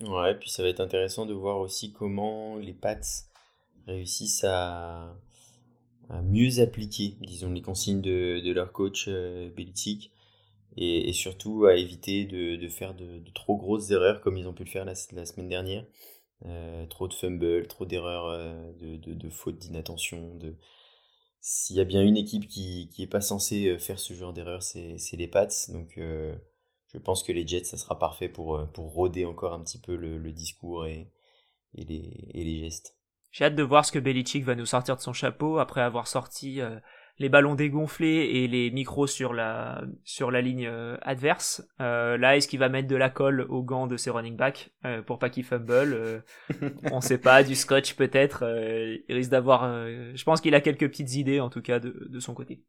[0.00, 2.98] Ouais, puis ça va être intéressant de voir aussi comment les Pats
[3.86, 5.16] réussissent à,
[6.24, 10.10] mieux appliquer, disons, les consignes de, leur coach euh, Belichick
[10.76, 14.70] et, surtout à éviter de, faire de, trop grosses erreurs comme ils ont pu le
[14.70, 15.84] faire la, semaine dernière.
[16.88, 18.36] trop de fumbles, trop d'erreurs,
[18.80, 20.56] de, de, fautes d'inattention, de,
[21.40, 24.62] s'il y a bien une équipe qui n'est pas censée euh, faire ce genre d'erreur,
[24.62, 25.48] c'est les Pats.
[25.68, 26.34] Donc euh,
[26.92, 29.80] je pense que les Jets, ça sera parfait pour, euh, pour rôder encore un petit
[29.80, 31.10] peu le, discours et,
[31.74, 32.96] et, les, et les gestes.
[33.30, 36.08] J'ai hâte de voir ce que Belichick va nous sortir de son chapeau après avoir
[36.08, 36.60] sorti
[37.20, 39.84] les ballons dégonflés et les micros sur la,
[40.40, 41.62] ligne euh, adverse.
[41.78, 44.70] Euh, là, est-ce qu'il va mettre de la colle aux gants de ses running backs
[44.86, 46.24] euh, pour pas qu'ils fumble
[46.90, 48.42] On sait pas, du scotch peut-être.
[49.06, 49.64] il risque d'avoir.
[50.14, 52.64] je pense qu'il a quelques petites idées en tout cas de, son côté.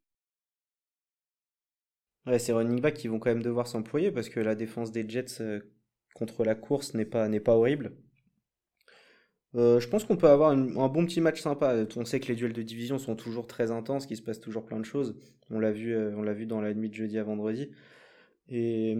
[2.25, 5.07] Ouais, ces running backs qui vont quand même devoir s'employer parce que la défense des
[5.07, 5.41] Jets
[6.13, 7.95] contre la course n'est pas horrible.
[9.55, 11.85] Euh, je pense qu'on peut avoir un bon petit match sympa.
[11.97, 14.65] On sait que les duels de division sont toujours très intenses, qu'il se passe toujours
[14.65, 15.15] plein de choses.
[15.49, 17.69] On l'a vu, euh, on l'a vu dans la nuit de jeudi à vendredi.
[18.49, 18.95] Et,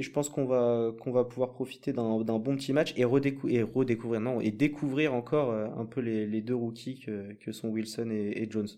[0.00, 4.40] je pense qu'on va, qu'on va pouvoir profiter d'un bon petit match et, redécouvrir, non,
[4.40, 7.00] et découvrir encore euh, un peu les, deux rookies
[7.40, 8.68] que, sont Wilson et, Jones.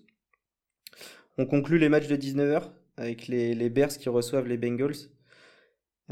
[1.38, 2.62] On conclut les matchs de 19h
[2.96, 5.08] avec les Bears qui reçoivent les Bengals.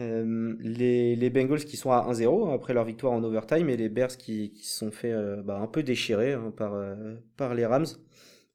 [0.00, 4.16] Euh, les, Bengals qui sont à 1-0 après leur victoire en overtime et les Bears
[4.16, 7.86] qui, se sont fait euh, bah, un peu déchirer hein, par, euh, par les Rams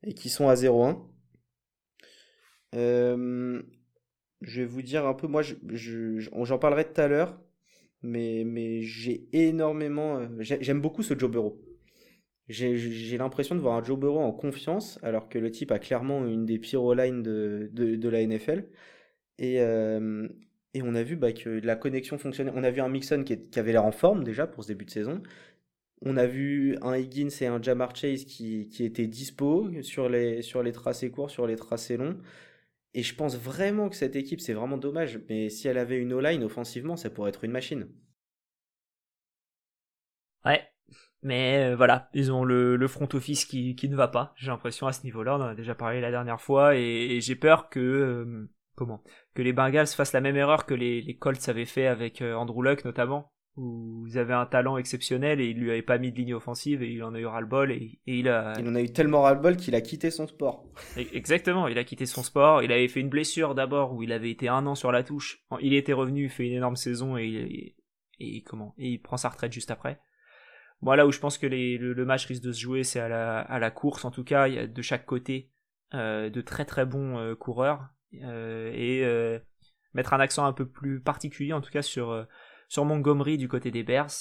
[0.03, 0.97] et qui sont à 0-1.
[2.73, 7.39] je vais vous dire un peu, moi j'en parlerai tout à l'heure,
[8.01, 11.61] mais, mais j'ai énormément, j'aime beaucoup ce Joe Burrow.
[12.47, 16.25] J'ai l'impression de voir un Joe Burrow en confiance alors que le type a clairement
[16.25, 18.67] une des pires lines de, de, la NFL.
[19.39, 19.59] Et,
[20.75, 22.51] et on a vu bah, que la connexion fonctionnait.
[22.53, 24.91] On a vu un Mixon qui, avait l'air en forme déjà pour ce début de
[24.91, 25.23] saison.
[26.01, 30.61] On a vu un Higgins et un Jamar Chase qui, étaient dispo sur les, sur
[30.63, 32.19] les tracés courts, sur les tracés longs.
[32.93, 35.19] Et je pense vraiment que cette équipe, c'est vraiment dommage.
[35.29, 37.87] Mais si elle avait une O-line offensivement, ça pourrait être une machine.
[40.43, 40.61] Ouais,
[41.23, 44.93] mais euh, voilà, ils ont le, front office qui, ne va pas, j'ai l'impression à
[44.93, 48.47] ce niveau-là, on en a déjà parlé la dernière fois, et, j'ai peur que euh,
[48.75, 49.03] comment?
[49.33, 52.61] Que les Bengals fassent la même erreur que les, Colts avaient fait avec euh, Andrew
[52.61, 56.17] Luck notamment où ils avaient un talent exceptionnel et ils lui avaient pas mis de
[56.17, 58.91] ligne offensive et il en a eu ras-le-bol et, il a il en a eu
[58.91, 60.65] tellement ras-le-bol qu'il a quitté son sport.
[60.97, 62.63] E, exactement il a quitté son sport.
[62.63, 65.45] Il avait fait une blessure d'abord où il avait été un an sur la touche.
[65.61, 67.75] Il était revenu fait une énorme saison et,
[68.19, 68.75] et, comment?
[68.77, 69.99] Et il prend sa retraite juste après.
[70.81, 73.39] Moi là où je pense que le, match risque de se jouer c'est à la,
[73.39, 74.03] à la course.
[74.03, 75.49] En tout cas il y a de chaque côté
[75.93, 79.39] euh, de très très bons euh, coureurs et euh,
[79.93, 82.23] mettre un accent un peu plus particulier en tout cas sur, euh,
[82.69, 84.11] sur Montgomery du côté des Bears.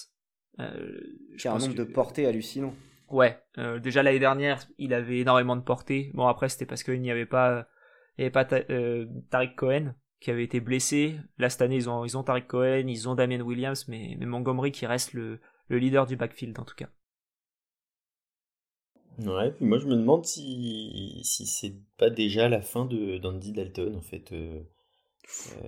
[0.56, 2.74] Qui a un nombre de portées hallucinant.
[3.10, 3.38] Ouais,
[3.82, 6.10] déjà l'année dernière, il avait énormément de portées.
[6.14, 7.68] Bon, après, c'était parce qu'il n'y avait pas,
[8.16, 11.16] il avait pas Tariq Cohen qui avait été blessé.
[11.38, 14.26] Là, cette année, ils ont, ils ont Tariq Cohen, ils ont Damien Williams, mais, mais
[14.26, 16.88] Montgomery qui reste le, le leader du backfield en tout cas.
[19.18, 23.52] Ouais, puis moi je me demande si, si c'est pas déjà la fin de d'Andy
[23.52, 24.32] Dalton en fait.
[24.32, 24.60] Euh.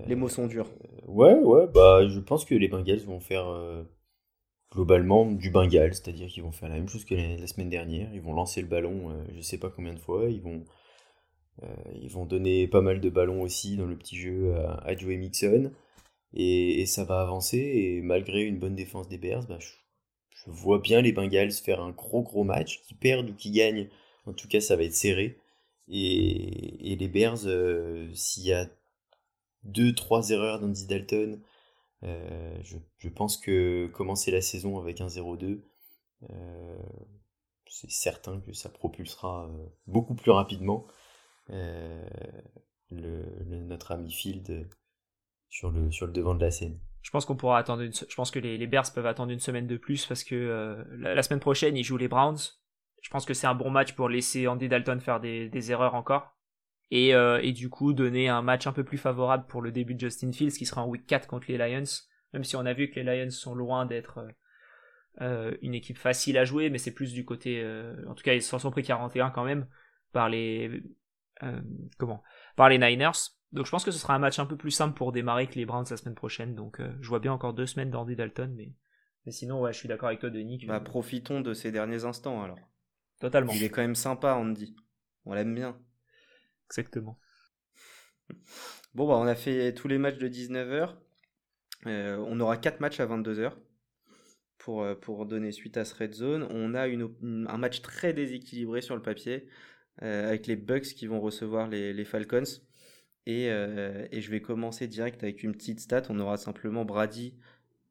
[0.06, 0.68] Les mots sont durs.
[1.06, 3.46] ouais, ouais, bah je pense que les Bengals vont faire
[4.72, 8.20] globalement du Bengal, c'est-à-dire qu'ils vont faire la même chose que la, semaine dernière, ils
[8.20, 10.64] vont lancer le ballon je sais pas combien de fois, ils vont,
[11.94, 15.72] ils vont donner pas mal de ballons aussi dans le petit jeu à, Joey Mixon,
[16.34, 19.68] et, ça va avancer, et malgré une bonne défense des Bears, bah, je,
[20.46, 23.88] vois bien les Bengals faire un gros gros match, qui perdent ou qui gagnent,
[24.26, 25.38] en tout cas ça va être serré,
[25.88, 27.46] et, les Bears,
[28.14, 28.68] s'il y a
[29.64, 31.40] deux, trois erreurs d'Andy Dalton,
[32.04, 35.62] euh, je, pense que commencer la saison avec un 0-2,
[36.30, 36.78] euh,
[37.68, 40.86] c'est certain que ça propulsera euh, beaucoup plus rapidement
[42.90, 44.68] notre ami Field
[45.48, 46.78] sur le devant de la scène.
[47.06, 49.76] Je pense qu'on pourra attendre je pense que les, Bears peuvent attendre une semaine de
[49.76, 52.38] plus parce que la, semaine prochaine ils jouent les Browns.
[53.00, 56.36] Je pense que c'est un bon match pour laisser Andy Dalton faire des erreurs encore.
[56.92, 60.00] Euh, et, du coup donner un match un peu plus favorable pour le début de
[60.00, 61.82] Justin Fields qui sera en week 4 contre les Lions,
[62.32, 64.30] même si on a vu que les Lions sont loin d'être euh,
[65.22, 67.64] euh, une équipe facile à jouer, mais c'est plus du côté,
[68.08, 69.66] en tout cas ils s'en sont pris 41 quand même
[70.12, 70.82] par les
[71.98, 72.22] comment
[72.54, 73.18] par les Niners.
[73.56, 75.54] Donc je pense que ce sera un match un peu plus simple pour démarrer que
[75.54, 76.54] les Browns la semaine prochaine.
[76.54, 78.72] Donc je vois bien encore deux semaines d'Andy Dalton, mais,
[79.24, 80.64] mais sinon ouais je suis d'accord avec toi Denis.
[80.66, 82.58] Bah profitons de ces derniers instants alors.
[83.18, 83.52] Totalement.
[83.52, 84.76] Il est quand même sympa Andy,
[85.24, 85.76] on l'aime bien.
[86.66, 87.18] Exactement.
[88.94, 90.94] Bon, bah, on a fait tous les matchs de 19h.
[91.86, 93.52] Euh, on aura 4 matchs à 22h
[94.58, 96.46] pour, euh, pour donner suite à ce red zone.
[96.50, 99.48] On a une, un match très déséquilibré sur le papier
[100.02, 102.42] euh, avec les Bucks qui vont recevoir les, les Falcons.
[103.26, 106.02] Et, et, je vais commencer direct avec une petite stat.
[106.10, 107.34] On aura simplement Brady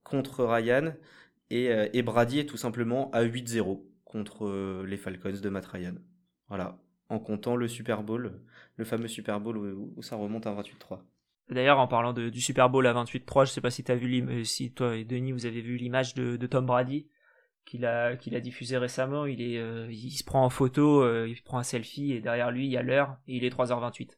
[0.03, 0.93] contre Ryan.
[1.49, 5.95] Et, et Brady est tout simplement à 8-0 contre les Falcons de Matt Ryan.
[6.47, 8.41] Voilà en comptant le Super Bowl,
[8.77, 10.99] le fameux Super Bowl où, ça remonte à 28-3.
[11.49, 14.43] D'ailleurs, en parlant du Super Bowl à 28-3, je sais pas si, as vu euh,
[14.43, 17.07] si toi et Denis, vous avez vu l'image de, Tom Brady
[17.65, 19.25] qu'il a, qu'il a diffusé récemment.
[19.25, 22.71] Il, euh, se prend en photo, euh, il prend un selfie et derrière lui, il
[22.71, 24.17] y a l'heure et il est 3h28.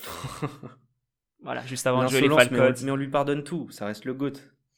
[1.42, 2.74] voilà, juste avant de jouer les Falcons.
[2.82, 4.32] Mais on, lui pardonne tout, ça reste le GOAT.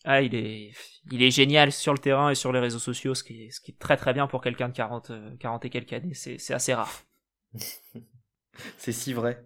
[0.05, 0.72] Ah, il est,
[1.11, 3.61] il est génial sur le terrain et sur les réseaux sociaux, ce qui est, ce
[3.61, 6.14] qui est très très bien pour quelqu'un de 40, 40 et quelques années.
[6.14, 6.92] C'est assez rare.
[8.79, 9.44] C'est si vrai.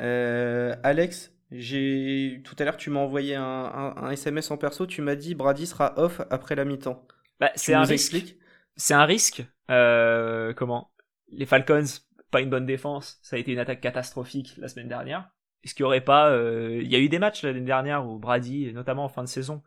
[0.00, 5.14] Euh, Alex, j'ai tout à l'heure tu m'as envoyé un, SMS en perso, tu m'as
[5.14, 7.06] dit Brady sera off après la mi-temps.
[7.38, 8.36] Bah, c'est un risque.
[8.76, 9.44] C'est un risque.
[9.70, 10.90] Euh, comment?
[11.28, 11.84] Les Falcons,
[12.30, 13.18] pas une bonne défense.
[13.22, 15.30] Ça a été une attaque catastrophique la semaine dernière.
[15.62, 18.18] Est-ce qu'il n'y aurait pas euh, Il y a eu des matchs l'année dernière où
[18.18, 19.62] Brady, notamment en fin de saison,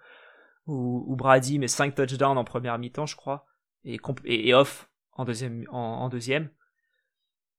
[0.65, 3.45] où, Brady met 5 touchdowns en première mi-temps, je crois,
[3.83, 5.65] et, et off en deuxième.
[5.69, 6.49] En, deuxième.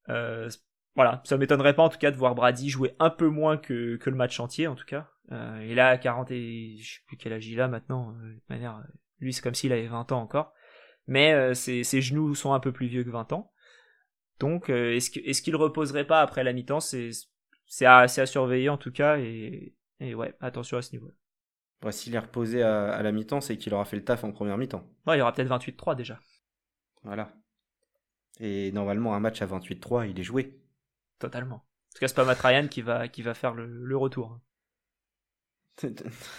[0.08, 0.48] Euh,
[0.94, 3.96] voilà, ça m'étonnerait pas en tout cas de voir Brady jouer un peu moins que,
[3.96, 5.10] que le match entier en tout cas.
[5.32, 8.14] Euh, et là, 40 et je sais plus quel âge il a maintenant.
[8.22, 8.82] Euh, de manière,
[9.20, 10.52] lui c'est comme s'il avait 20 ans encore.
[11.06, 13.52] Mais ses, ses, genoux sont un peu plus vieux que 20 ans.
[14.38, 16.80] Donc est-ce qu'il est reposerait pas après la mi-temps?
[16.80, 21.10] C'est à, à, surveiller en tout cas et, et ouais, attention à ce niveau.
[21.90, 24.56] S'il est reposé à, à la mi-temps, c'est qu'il aura fait le taf en première
[24.56, 24.88] mi-temps.
[25.06, 26.18] Ouais, il y aura peut-être 28-3 déjà.
[27.02, 27.32] Voilà.
[28.40, 30.58] Et normalement, un match à 28-3, il est joué.
[31.18, 31.56] Totalement.
[31.56, 34.40] En tout cas, c'est pas Matt Ryan qui va, qui va faire le, retour.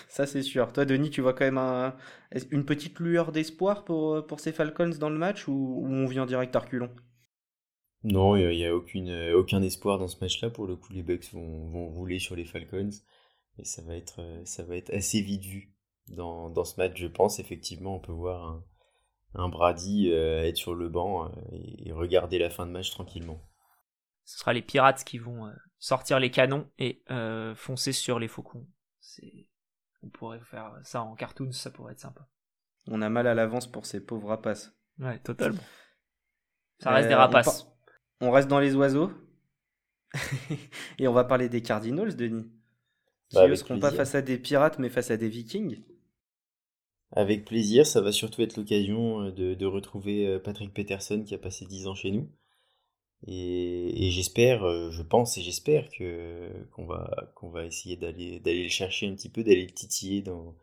[0.09, 0.73] Ça, c'est sûr.
[0.73, 1.93] Toi, Denis, tu vois quand même
[2.51, 6.55] une petite lueur d'espoir pour, pour ces Falcons dans le match ou, on vient direct
[6.55, 6.93] à reculons?
[8.05, 10.49] Non, il n'y a, aucune, aucun espoir dans ce match-là.
[10.49, 12.91] Pour le coup, les Bucks vont, vont rouler sur les Falcons.
[13.57, 15.73] Et ça va être, ça va être assez vite vu
[16.07, 17.39] dans, dans ce match, je pense.
[17.39, 18.63] Effectivement, on peut voir un,
[19.35, 23.41] un Brady euh, être sur le banc euh, et, regarder la fin de match tranquillement.
[24.23, 27.03] Ce sera les pirates qui vont euh, sortir les canons et
[27.55, 28.65] foncer sur les faucons.
[30.01, 32.27] On pourrait faire ça en cartoon, ça pourrait être sympa.
[32.87, 34.71] On a mal à l'avance pour ces pauvres rapaces.
[34.99, 35.63] Ouais, totalement.
[36.79, 37.67] Ça reste des rapaces.
[38.21, 39.11] On, reste dans les oiseaux.
[40.99, 42.49] et on va parler des Cardinals, Denis.
[43.29, 45.81] Qui bah, ne seront pas face à des pirates, mais face à des vikings.
[47.11, 51.37] Avec plaisir, ça va surtout être l'occasion euh, de, retrouver euh, Patrick Peterson qui a
[51.37, 52.29] passé 10 ans chez nous.
[53.27, 58.63] Et, j'espère, euh, je pense et j'espère que qu'on va qu'on va essayer d'aller d'aller
[58.63, 60.55] le chercher un petit peu, d'aller le titiller dans,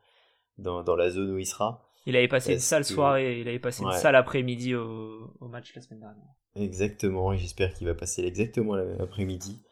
[0.59, 1.83] dans, la zone où il sera.
[2.07, 5.83] Il avait passé une sale soirée, il avait passé une sale après-midi au, match la
[5.83, 6.35] semaine dernière.
[6.55, 9.63] Exactement, et j'espère qu'il va passer exactement l'après-midi.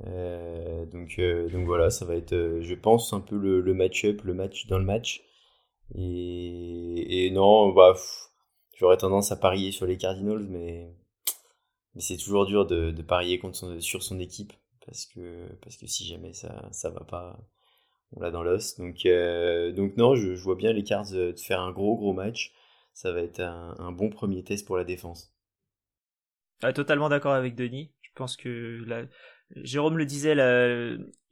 [0.00, 1.20] donc,
[1.52, 4.78] donc voilà, ça va être, je pense, un peu le, le match-up, le match dans
[4.78, 5.22] le match.
[5.94, 7.94] Et, et non, bah,
[8.76, 10.94] j'aurais tendance à parier sur les Cardinals, mais,
[11.94, 14.52] mais c'est toujours dur de, de parier contre sur son équipe
[14.86, 17.38] parce que, parce que si jamais ça, ça va pas,
[18.12, 18.76] on l'a dans l'os.
[18.78, 22.52] Donc, euh, donc non, je, vois bien les Cards de faire un gros gros match.
[22.92, 25.34] Ça va être un, bon premier test pour la défense.
[26.74, 27.92] totalement d'accord avec Denis.
[28.02, 29.04] Je pense que la...
[29.56, 30.32] Jérôme le disait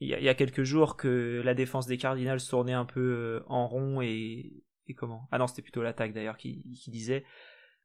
[0.01, 3.67] il, y a, quelques jours que la défense des Cardinals tournait un peu euh, en
[3.67, 4.65] rond et,
[4.97, 5.27] comment?
[5.31, 7.25] Ah non, c'était plutôt l'attaque d'ailleurs qui, disait.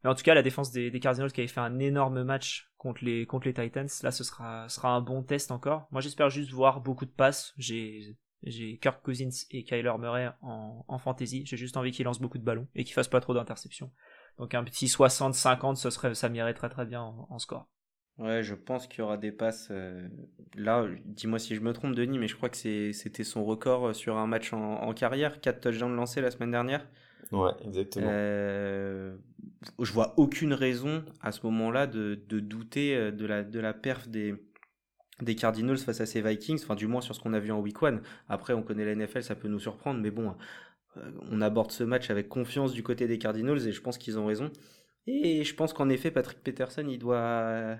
[0.03, 3.05] Mais en tout cas, la défense des, Cardinals qui avait fait un énorme match contre
[3.05, 5.87] les, contre les Titans, là ce sera, sera un bon test encore.
[5.91, 7.53] Moi j'espère juste voir beaucoup de passes.
[7.57, 11.43] J'ai j'ai Kirk Cousins et Kyler Murray en, en fantasy.
[11.45, 13.91] J'ai juste envie qu'ils lancent beaucoup de ballons et qu'ils fassent pas trop d'interceptions.
[14.37, 17.67] Donc un petit 60-50, ce serait, ça m'irait très très bien en, score.
[18.17, 19.69] Ouais, je pense qu'il y aura des passes.
[19.71, 20.07] Euh,
[20.55, 24.17] là, dis-moi si je me trompe, Denis, mais je crois que c'était son record sur
[24.17, 25.41] un match en, carrière.
[25.41, 26.87] 4 touchdowns lancés la semaine dernière.
[27.31, 28.07] Ouais, exactement.
[28.09, 29.17] Euh,
[29.79, 33.73] je vois aucune raison à ce moment-là de, de, douter euh, de la, de la
[33.73, 34.35] perf des,
[35.21, 37.59] des Cardinals face à ces Vikings, enfin du moins sur ce qu'on a vu en
[37.59, 38.01] week 1.
[38.29, 40.35] Après, on connaît la NFL, ça peut nous surprendre, mais bon,
[40.97, 44.19] euh, on aborde ce match avec confiance du côté des Cardinals et je pense qu'ils
[44.19, 44.51] ont raison.
[45.07, 47.77] Et je pense qu'en effet, Patrick Peterson, il doit,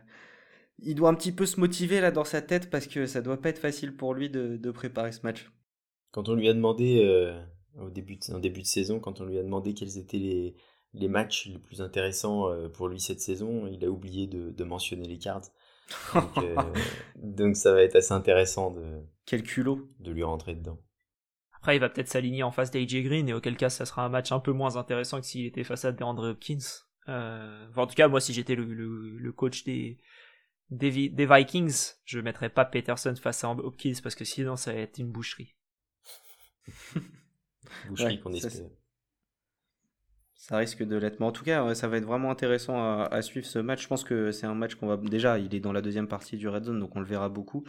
[0.80, 3.42] il doit un petit peu se motiver là dans sa tête parce que ça doit
[3.42, 5.52] pas être facile pour lui de, préparer ce match.
[6.12, 7.38] Quand on lui a demandé euh,
[7.80, 10.56] au début de, en début de saison, quand on lui a demandé quels étaient les,
[10.94, 14.64] les matchs les plus intéressants euh, pour lui cette saison, il a oublié de, de
[14.64, 15.52] mentionner les Cards.
[16.16, 16.56] Euh,
[17.16, 19.90] donc, ça va être assez intéressant de, Quel culot.
[20.00, 20.80] de lui rentrer dedans.
[21.54, 24.10] Après, il va peut-être s'aligner en face d'AJ Green, et auquel cas, ça sera un
[24.10, 26.58] match un peu moins intéressant que s'il était face à DeAndre Hopkins.
[27.10, 29.98] Euh, en tout cas, moi, si j'étais le, le, coach des,
[30.70, 34.98] des, Vikings, je mettrais pas Peterson face à Hopkins, parce que sinon, ça va être
[35.00, 35.56] une boucherie.
[37.90, 38.70] boucherie qu'on espère
[40.38, 41.20] ça risque de l'être.
[41.20, 43.84] Mais en tout cas, ça va être vraiment intéressant à, suivre ce match.
[43.84, 44.98] Je pense que c'est un match qu'on va.
[44.98, 47.64] Déjà, il est dans la deuxième partie du Red Zone, donc on le verra beaucoup.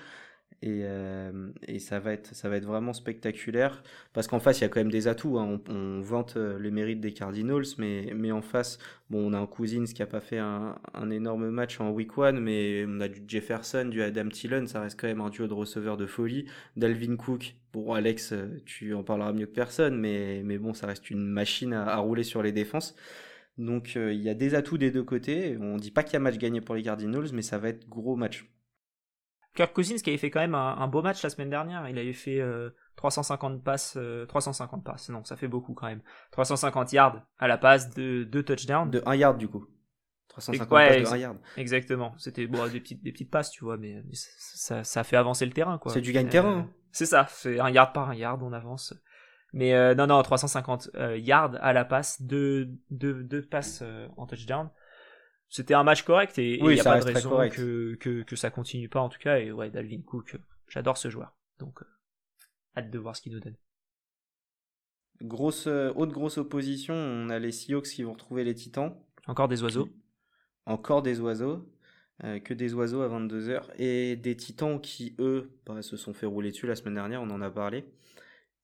[0.61, 3.83] Et, euh, et, ça, va être, ça va vraiment spectaculaire.
[4.13, 5.39] Parce qu'en face, il y a quand même des atouts.
[5.39, 5.61] Hein.
[5.69, 8.79] On, vante euh, les mérites des Cardinals, mais, en face,
[9.09, 10.77] bon, on a un Cousins qui a pas fait un,
[11.11, 15.01] énorme match en week one, mais on a du Jefferson, du Adam Thielen, ça reste
[15.01, 16.47] quand même un duo de receveurs de folie.
[16.77, 20.89] Dalvin Cook, bon, Alex, euh, tu en parleras mieux que personne, mais, mais bon, ça
[20.89, 22.97] reste une machine à, rouler sur les défenses.
[23.59, 25.57] Donc il y a des atouts des deux côtés.
[25.61, 27.89] On dit pas qu'il y a match gagné pour les Cardinals, mais ça va être
[27.89, 28.47] gros match.
[29.59, 31.89] Kirk Cousins qui avait fait quand même un, beau match la semaine dernière.
[31.89, 32.41] Il avait fait
[32.95, 33.99] 350 euh, passes,
[34.29, 36.01] 350 euh, passes, non, ça fait beaucoup quand même.
[36.31, 38.89] 350 yards à la passe de 2 touchdowns.
[38.89, 39.67] De 1 yard du coup.
[40.29, 41.39] 350 passes de 1 yard.
[41.57, 42.15] Exactement.
[42.19, 45.51] C'était bon, des, petites, des petites passes, tu vois, mais, ça, ça, fait avancer le
[45.51, 45.77] terrain.
[45.79, 45.93] quoi.
[45.93, 46.59] C'est du gain-terrain.
[46.59, 46.71] Hein.
[46.93, 48.95] c'est ça, c'est un yard par un yard, on avance.
[49.53, 53.83] Mais euh, non, non, 350 yards à la passe, 2 deux, deux, passes
[54.17, 54.71] en touchdown
[55.49, 58.51] c'était un match correct et il n'y a pas de raison que, que, que, ça
[58.51, 59.39] continue pas en tout cas.
[59.39, 60.37] Et ouais, Dalvin Cook,
[60.69, 61.35] j'adore ce joueur.
[61.59, 61.87] Donc, euh,
[62.77, 63.57] hâte de voir ce qu'il nous donne.
[65.23, 68.95] Grosse, euh, autre grosse opposition, on a les Seahawks qui vont retrouver les Titans.
[69.27, 69.89] Encore des oiseaux.
[70.67, 71.69] Encore des oiseaux.
[72.25, 73.63] Euh, que des oiseaux à 22h.
[73.79, 77.31] Et des Titans qui, eux, bah, se sont fait rouler dessus la semaine dernière, on
[77.31, 77.85] en a parlé.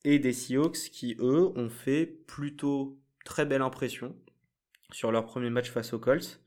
[0.04, 4.14] Et des Seahawks qui, eux, ont fait plutôt très belle impression
[4.92, 6.43] sur leur premier match face aux Colts.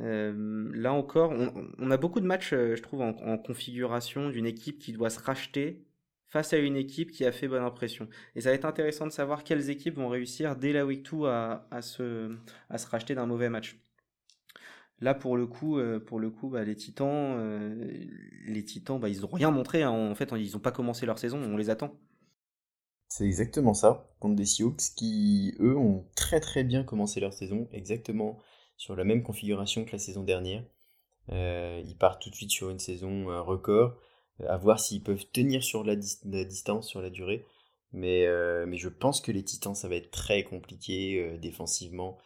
[0.00, 1.32] Euh, là encore,
[1.78, 5.20] on, a beaucoup de matchs, euh, je trouve, en, configuration d'une équipe qui doit se
[5.20, 5.84] racheter
[6.26, 8.08] face à une équipe qui a fait bonne impression.
[8.34, 11.26] Et ça va être intéressant de savoir quelles équipes vont réussir dès la week 2
[11.26, 12.36] à, se,
[12.70, 13.78] à se racheter d'un mauvais match.
[15.00, 17.38] Là, pour le coup, euh, pour le coup bah, les Titans,
[18.46, 19.82] les Titans bah, ils n'ont rien montré.
[19.84, 19.90] Hein.
[19.90, 21.96] En fait, ils n'ont pas commencé leur saison, on les attend.
[23.08, 27.68] C'est exactement ça, contre des Sioux qui, eux, ont très très bien commencé leur saison,
[27.70, 28.40] exactement
[28.84, 30.62] sur la même configuration que la saison dernière.
[31.30, 33.96] Euh, ils partent tout de suite sur une saison euh, record,
[34.42, 37.46] euh, à voir s'ils peuvent tenir sur la, distance, sur la durée.
[37.92, 42.18] Mais, je pense que les Titans, ça va être très compliqué défensivement.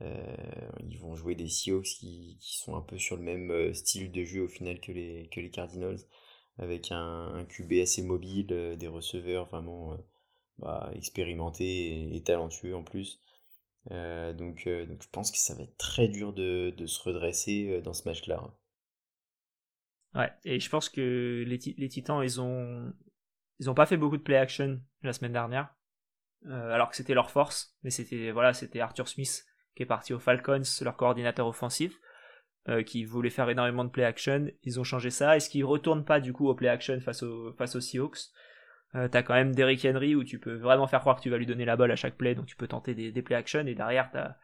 [0.00, 4.44] ils vont jouer des Seahawks qui, sont un peu sur le même style de jeu
[4.44, 5.98] au final que les, Cardinals,
[6.56, 8.46] avec un, un QB assez mobile,
[8.78, 9.98] des receveurs vraiment
[10.58, 13.20] bah, expérimentés et, talentueux en plus.
[13.90, 17.70] Euh, donc, euh, donc je pense que ça va être très dur de, se redresser
[17.70, 18.42] euh, dans ce match-là.
[20.14, 22.92] Ouais, et je pense que les, Titans, ils ont,
[23.58, 25.74] ils ont pas fait beaucoup de play action la semaine dernière,
[26.46, 29.44] alors que c'était leur force, mais c'était voilà, c'était Arthur Smith
[29.76, 32.00] qui est parti aux Falcons, leur coordinateur offensif,
[32.86, 34.48] qui voulait faire énormément de play action.
[34.64, 35.36] Ils ont changé ça.
[35.36, 38.30] Est-ce qu'ils retournent pas du coup au play action face aux Seahawks?
[38.94, 41.38] Euh, t'as quand même Derrick Henry où tu peux vraiment faire croire que tu vas
[41.38, 43.66] lui donner la balle à chaque play, donc tu peux tenter des, play action.
[43.66, 44.36] Et derrière, t'as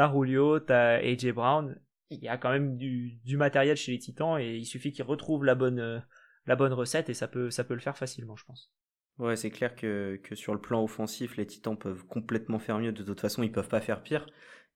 [0.00, 1.80] as Julio, t'as AJ Brown.
[2.10, 5.04] Il y a quand même du, du, matériel chez les Titans et il suffit qu'ils
[5.04, 5.98] retrouvent la bonne, euh,
[6.46, 8.70] la bonne recette et ça peut, ça peut le faire facilement, je pense.
[9.18, 12.92] Ouais, c'est clair que, que sur le plan offensif, les Titans peuvent complètement faire mieux.
[12.92, 14.26] De toute façon, ils peuvent pas faire pire.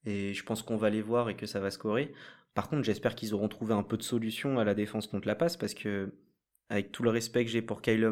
[0.05, 2.13] Et je pense qu'on va les voir et que ça va scorer.
[2.55, 5.35] Par contre, j'espère qu'ils auront trouvé un peu de solution à la défense contre la
[5.35, 6.15] passe parce que,
[6.69, 8.11] avec tout le respect que j'ai pour Kyler,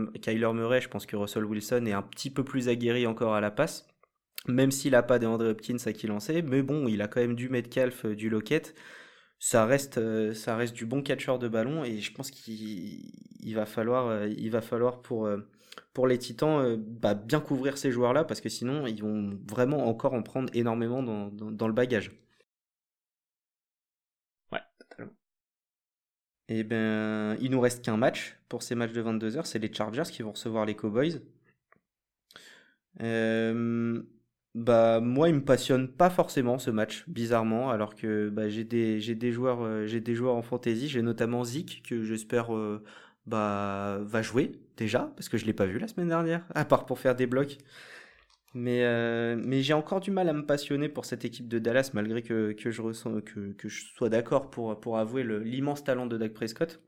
[0.53, 3.51] Murray, je pense que Russell Wilson est un petit peu plus aguerri encore à la
[3.51, 3.87] passe.
[4.47, 6.43] Même s'il n'a pas DeAndre Hopkins à qui lancer.
[6.43, 8.75] Mais bon, il a quand même du Metcalf, euh, du Lockett
[9.39, 13.67] ça reste, euh, ça reste du bon catcheur de ballon et je pense qu'il va
[13.67, 15.29] falloir, euh, il va falloir pour,
[16.07, 20.23] les Titans bah, bien couvrir ces joueurs-là parce que sinon ils vont vraiment encore en
[20.23, 22.13] prendre énormément dans, le bagage.
[24.51, 25.13] Ouais, totalement.
[25.13, 29.73] Et eh ben, il nous reste qu'un match pour ces matchs de 22h, c'est les
[29.73, 31.21] Chargers qui vont recevoir les Cowboys.
[33.01, 34.03] Euh,
[34.55, 39.01] bah moi il me passionne pas forcément ce match bizarrement alors que bah, j'ai des
[39.11, 42.85] euh, des joueurs en fantasy j'ai notamment Zik que j'espère euh,
[43.27, 46.87] bah va jouer déjà parce que je l'ai pas vu la semaine dernière à part
[46.87, 47.59] pour faire des blocs
[48.55, 51.91] mais euh, mais j'ai encore du mal à me passionner pour cette équipe de Dallas
[51.93, 56.07] malgré que, que je ressens que, que je sois d'accord pour pour avouer l'immense talent
[56.07, 56.81] de Dak Prescott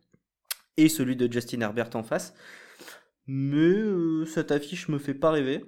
[0.76, 2.34] et celui de Justin Herbert en face
[3.26, 3.74] mais
[4.26, 5.64] cette affiche me fait pas rêver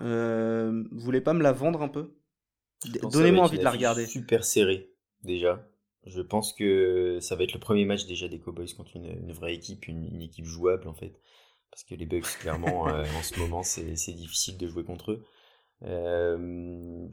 [0.00, 2.14] euh, vous voulez pas me la vendre un peu?
[3.12, 4.06] Donnez-moi envie de la regarder.
[4.06, 4.90] Super serré,
[5.22, 5.68] déjà.
[6.04, 9.54] Je pense que ça va être le premier match déjà des Cowboys contre une, vraie
[9.54, 11.20] équipe, une, équipe jouable en fait.
[11.72, 15.24] Parce que les Bucks, clairement, euh, en ce moment, c'est difficile de jouer contre eux.
[15.82, 17.08] Euh,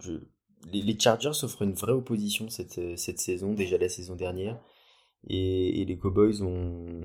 [0.72, 4.62] les, Chargers offrent une vraie opposition cette, cette saison, déjà la saison dernière.
[5.28, 7.02] Et, et les Cowboys ont,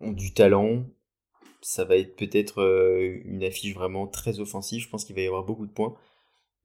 [0.00, 0.84] ont du talent,
[1.62, 4.82] ça va être peut-être euh, une affiche vraiment très offensive.
[4.82, 5.96] Je pense qu'il va y avoir beaucoup de points.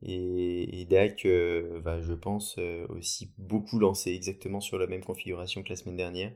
[0.03, 5.63] Et, Dak euh, va, je pense, euh, aussi beaucoup lancer exactement sur la même configuration
[5.63, 6.33] que la semaine dernière.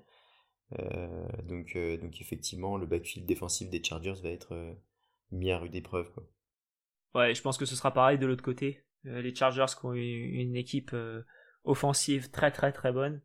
[1.43, 4.75] Donc, donc effectivement, le backfield défensif des Chargers va être
[5.31, 6.11] mis à rude épreuve.
[6.11, 6.23] Quoi.
[7.13, 8.85] Ouais, je pense que ce sera pareil de l'autre côté.
[9.03, 10.95] les Chargers qui ont une équipe
[11.63, 13.21] offensive très très très bonne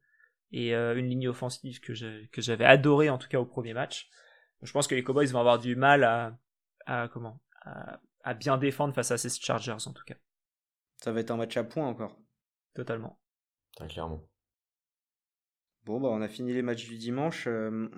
[0.53, 1.94] et une ligne offensive que
[2.40, 4.09] j'avais adorée en tout cas au premier match.
[4.62, 6.38] Je pense que les Cowboys vont avoir du mal
[6.86, 10.16] à, comment à, bien défendre face à ces Chargers en tout cas.
[10.97, 12.18] Ça va être un match à points encore.
[12.74, 13.18] Totalement.
[13.76, 14.26] Très clairement.
[15.87, 17.47] Bon bah on a fini les matchs du dimanche.
[17.47, 17.89] Euh,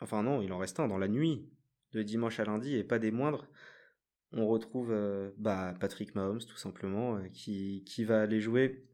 [0.00, 1.48] enfin non, il en reste un dans la nuit
[1.92, 3.46] de dimanche à lundi et pas des moindres.
[4.32, 8.86] On retrouve euh, bah, Patrick Mahomes tout simplement euh, qui, va aller jouer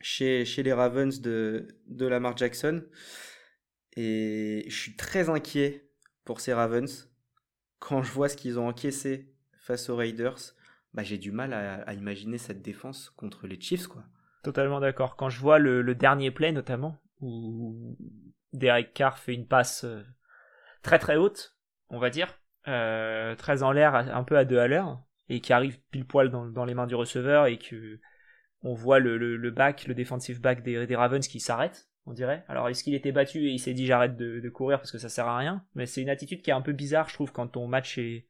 [0.00, 2.84] chez, chez les Ravens de, de Lamar Jackson.
[3.96, 5.88] Et je suis très inquiet
[6.24, 7.10] pour ces Ravens,
[7.78, 10.38] quand je vois ce qu'ils ont encaissé face aux Raiders,
[10.92, 13.86] bah, j'ai du mal à, imaginer cette défense contre les Chiefs.
[13.86, 14.04] quoi.
[14.42, 15.16] Totalement d'accord.
[15.16, 17.96] Quand je vois le, dernier play notamment, où
[18.52, 20.02] Derek Carr fait une passe euh,
[20.82, 21.56] très très haute,
[21.88, 25.52] on va dire, euh, très en l'air, un peu à deux à l'heure, et qui
[25.52, 27.98] arrive pile poil dans, les mains du receveur, et que
[28.62, 32.44] on voit le, back, le defensive back des, des Ravens qui s'arrête, on dirait.
[32.48, 35.08] Alors est-ce qu'il était battu et il s'est dit j'arrête de, courir parce que ça
[35.08, 35.64] sert à rien?
[35.74, 38.26] Mais c'est une attitude qui est un peu bizarre, je trouve, quand ton match est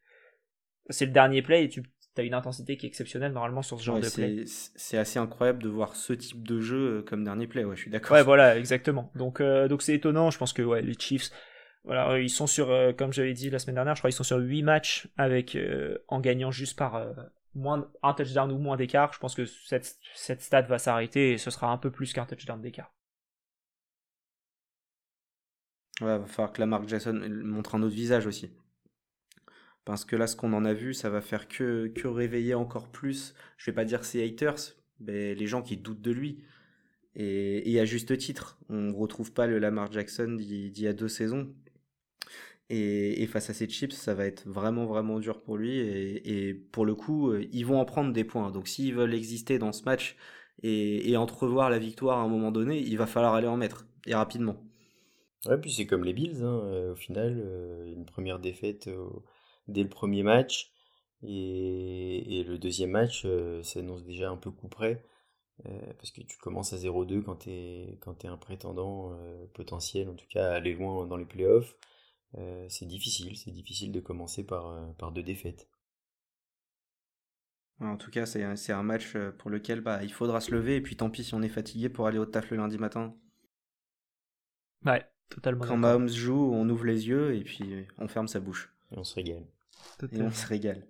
[0.91, 1.83] c'est le dernier play et tu
[2.21, 4.45] as une intensité qui est exceptionnelle normalement sur ce genre de play.
[4.47, 7.65] C'est assez incroyable de voir ce type de jeu euh, comme dernier play.
[7.65, 8.17] Ouais, je suis d'accord.
[8.17, 9.11] Ouais, voilà, exactement.
[9.15, 10.31] Donc euh, donc c'est étonnant.
[10.31, 11.31] Je pense que ouais, les Chiefs.
[11.85, 14.25] Voilà, ils sont sur, euh, comme j'avais dit la semaine dernière, je crois qu'ils sont
[14.25, 15.59] sur 8 matchs avec
[16.09, 17.15] en gagnant juste par
[17.55, 19.13] moins un touchdown ou moins d'écart.
[19.13, 22.25] Je pense que cette, cette stat va s'arrêter et ce sera un peu plus qu'un
[22.25, 22.91] touchdown d'écart.
[26.01, 28.51] Ouais, va falloir que la marque Jason montre un autre visage aussi.
[29.85, 32.89] Parce que là, ce qu'on en a vu, ça va faire que, que réveiller encore
[32.89, 36.43] plus, je vais pas dire ses haters, les gens qui doutent de lui.
[37.17, 41.49] Et, à juste titre, on retrouve pas le Lamar Jackson d'il y a deux saisons.
[42.71, 45.79] Et, face à ces chips, ça va être vraiment vraiment dur pour lui.
[45.79, 48.51] Et, pour le coup, euh, ils vont en prendre des points.
[48.51, 50.17] Donc s'ils veulent exister dans ce match
[50.63, 53.87] et, entrevoir la victoire à un moment donné, il va falloir aller en mettre.
[54.07, 54.57] Et rapidement.
[55.47, 58.89] Ouais, puis c'est comme les Bills, hein, euh, au final, euh, une première défaite
[59.69, 60.73] dès le premier match,
[61.23, 65.05] et, et le deuxième match euh, s'annonce déjà un peu coup près,
[65.99, 69.17] parce que tu commences à 0-2 quand tu es, quand es un prétendant
[69.55, 71.77] potentiel, en tout cas à aller loin dans les playoffs.
[72.69, 75.69] c'est difficile, c'est difficile de commencer par, par deux défaites.
[77.81, 80.97] En tout cas, c'est un match pour lequel bah, il faudra se lever, et puis
[80.97, 83.15] tant pis si on est fatigué pour aller au taf le lundi matin.
[84.85, 85.65] Ouais, Totalement.
[85.65, 88.73] Quand Mahomes joue, on ouvre les yeux et puis on ferme sa bouche.
[88.93, 89.45] Et on se régale.
[90.13, 90.87] Et on se régale.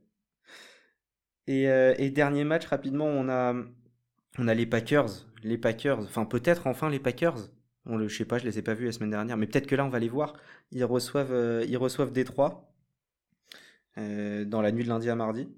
[1.47, 3.55] Et, euh, et, dernier match, rapidement, on a,
[4.39, 5.11] on a les Packers.
[5.43, 7.51] Les Packers, enfin peut-être enfin les Packers.
[7.87, 9.67] On le, je sais pas, je les ai pas vus la semaine dernière, mais peut-être
[9.67, 10.35] que là on va les voir.
[10.71, 12.73] Ils reçoivent, euh, ils reçoivent Détroit
[13.99, 15.49] euh, dans la nuit de lundi à mardi.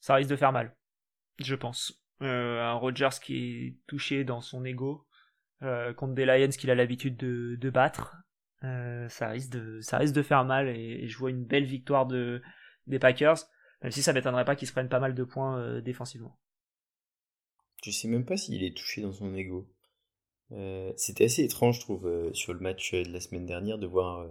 [0.00, 0.74] Ça risque de faire mal,
[1.38, 2.02] je pense.
[2.22, 5.06] Euh, un Rogers qui est touché dans son ego
[5.60, 8.16] contre des Lions qu'il a l'habitude de, de battre.
[8.62, 12.42] Ça risque de, ça risque de faire mal et, je vois une belle victoire de
[12.86, 13.38] des Packers,
[13.82, 16.38] même si ça m'étonnerait pas qu'ils se prennent pas mal de points défensivement.
[17.82, 19.68] Je sais même pas s'il est touché dans son ego.
[20.52, 23.86] Euh, c'était assez étrange, je trouve, euh, sur le match de la semaine dernière, de
[23.86, 24.28] voir, euh,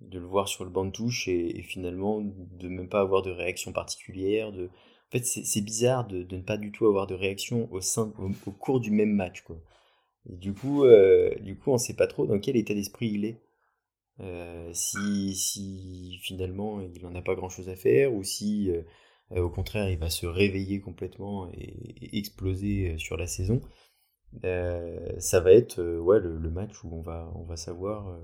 [0.00, 3.30] de le voir sur le banc de touche et, finalement de même pas avoir de
[3.30, 4.48] réaction particulière.
[4.48, 8.90] En fait, c'est bizarre de, ne pas du tout avoir de réaction au, cours du
[8.90, 9.44] même match.
[10.30, 10.84] Et du coup,
[11.40, 13.40] du coup, on sait pas trop dans quel état d'esprit il est.
[14.72, 18.70] si, si finalement il en a pas grand chose à faire ou si
[19.30, 23.60] au contraire il va se réveiller complètement et exploser sur la saison.
[24.44, 28.18] Euh, ça va être euh, ouais, le, match où on va, on va savoir euh,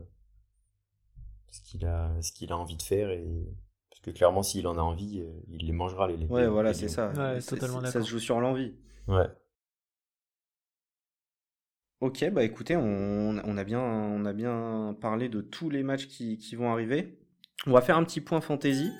[1.50, 3.10] ce qu'il a, ce qu'il a envie de faire.
[3.10, 3.46] Et...
[3.90, 6.08] Parce que clairement, s'il en a envie, il les mangera.
[6.08, 7.12] Les, ouais, voilà, c'est ça.
[7.46, 8.74] totalement ça se joue sur l'envie.
[9.08, 9.26] Ouais.
[12.02, 16.56] Ok, bah écoutez, on, a bien, on a bien parlé de tous les matchs qui,
[16.56, 17.16] vont arriver.
[17.64, 18.90] On va faire un petit point fantasy.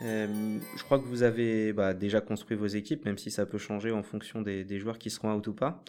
[0.00, 3.92] je crois que vous avez bah, déjà construit vos équipes, même si ça peut changer
[3.92, 5.84] en fonction des, joueurs qui seront out ou pas.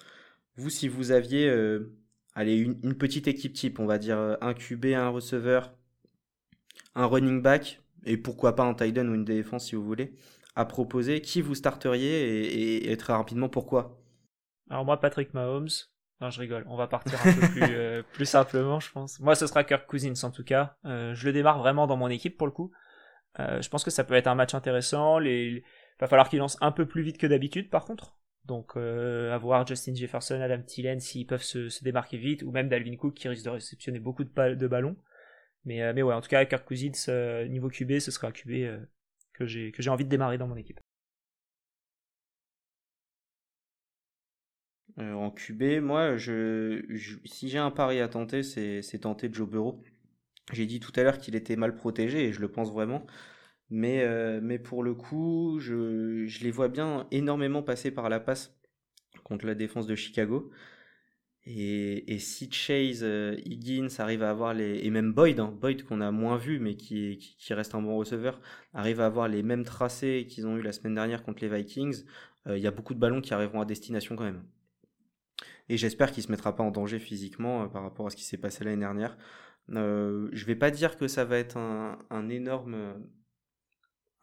[0.58, 1.92] Vous, si vous aviez euh,
[2.36, 5.74] allez, une, petite équipe type, on va dire euh, un QB, un receveur,
[6.94, 10.14] un running back, et pourquoi pas un tight end ou une défense si vous voulez,
[10.56, 14.00] à proposer, qui vous starteriez et, très rapidement pourquoi?
[14.70, 15.70] Alors moi, Patrick Mahomes.
[16.20, 16.66] Non, je rigole.
[16.68, 19.20] On va partir un peu plus, euh, plus simplement, je pense.
[19.20, 20.78] Moi, ce sera Kirk Cousins en tout cas.
[20.84, 22.72] je le démarre vraiment dans mon équipe pour le coup.
[23.38, 25.20] je pense que ça peut être un match intéressant.
[25.20, 25.64] Il
[26.00, 28.18] va falloir qu'il lance un peu plus vite que d'habitude, par contre.
[28.48, 32.96] Donc euh, avoir Justin Jefferson, Adam Thielen s'ils peuvent se, démarquer vite, ou même Dalvin
[32.96, 34.96] Cook qui risque de réceptionner beaucoup de, de ballons.
[35.66, 38.32] Mais, euh, mais ouais, en tout cas, Kirk Cousins, euh, niveau QB, ce sera un
[38.32, 38.80] QB euh,
[39.34, 40.80] que j'ai que j'ai envie de démarrer dans mon équipe.
[44.98, 49.84] En QB, moi, si j'ai un pari à tenter, c'est tenter Joe Burrow.
[50.54, 53.06] J'ai dit tout à l'heure qu'il était mal protégé et je le pense vraiment.
[53.70, 58.58] Mais, euh, pour le coup, je, les vois bien énormément passer par la passe
[59.24, 60.52] contre la défense de Chicago.
[61.46, 64.80] Et, si Chase, euh, Higgins arrive à avoir les.
[64.86, 67.98] Et même Boyd, hein, Boyd qu'on a moins vu, mais qui, qui, reste un bon
[67.98, 68.42] receveur,
[68.74, 72.04] arrive à avoir les mêmes tracés qu'ils ont eu la semaine dernière contre les Vikings,
[72.48, 74.44] euh, il y a beaucoup de ballons qui arriveront à destination quand même.
[75.70, 78.38] Et j'espère qu'il se mettra pas en danger physiquement par rapport à ce qui s'est
[78.38, 79.18] passé l'année dernière.
[79.72, 82.96] Euh, je vais pas dire que ça va être un, un énorme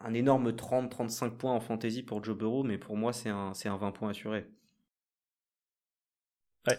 [0.01, 3.77] un énorme 30-35 points en fantasy pour Joe Burrow, mais pour moi, c'est un, un
[3.77, 4.47] 20 points assuré.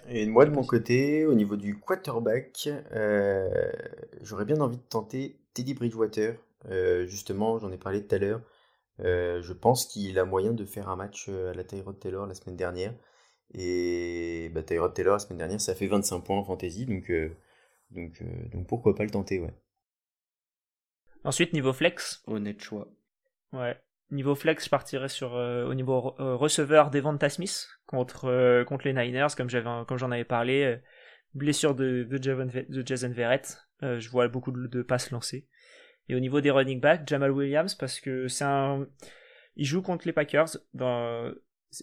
[0.10, 3.72] Et moi, de mon côté, au niveau du quarterback, euh,
[4.22, 6.38] j'aurais bien envie de tenter Teddy Bridgewater.
[6.70, 8.42] Euh, justement, j'en ai parlé tout à l'heure.
[9.02, 12.34] Euh, je pense qu'il a moyen de faire un match à la Tyrod Taylor la
[12.34, 12.94] semaine dernière.
[13.54, 17.12] Et bah, Tyrod Taylor la semaine dernière, ça fait 25 points en fantasy, donc,
[17.92, 19.54] donc, donc pourquoi pas le tenter, ouais.
[21.26, 22.22] Ensuite, niveau flex.
[22.28, 22.88] Honnête choix.
[23.52, 23.76] Ouais.
[24.12, 28.86] Niveau flex, je partirais sur euh, au niveau euh, receveur Devonta Smith contre euh, contre
[28.86, 30.78] les Niners, comme j'avais comme j'en avais parlé.
[31.34, 33.58] blessure de de, Jason Verrett.
[33.82, 35.48] je vois beaucoup de, passes lancées.
[36.08, 38.88] Et au niveau des running backs, Jamal Williams parce que c'est un
[39.56, 41.34] il joue contre les Packers dans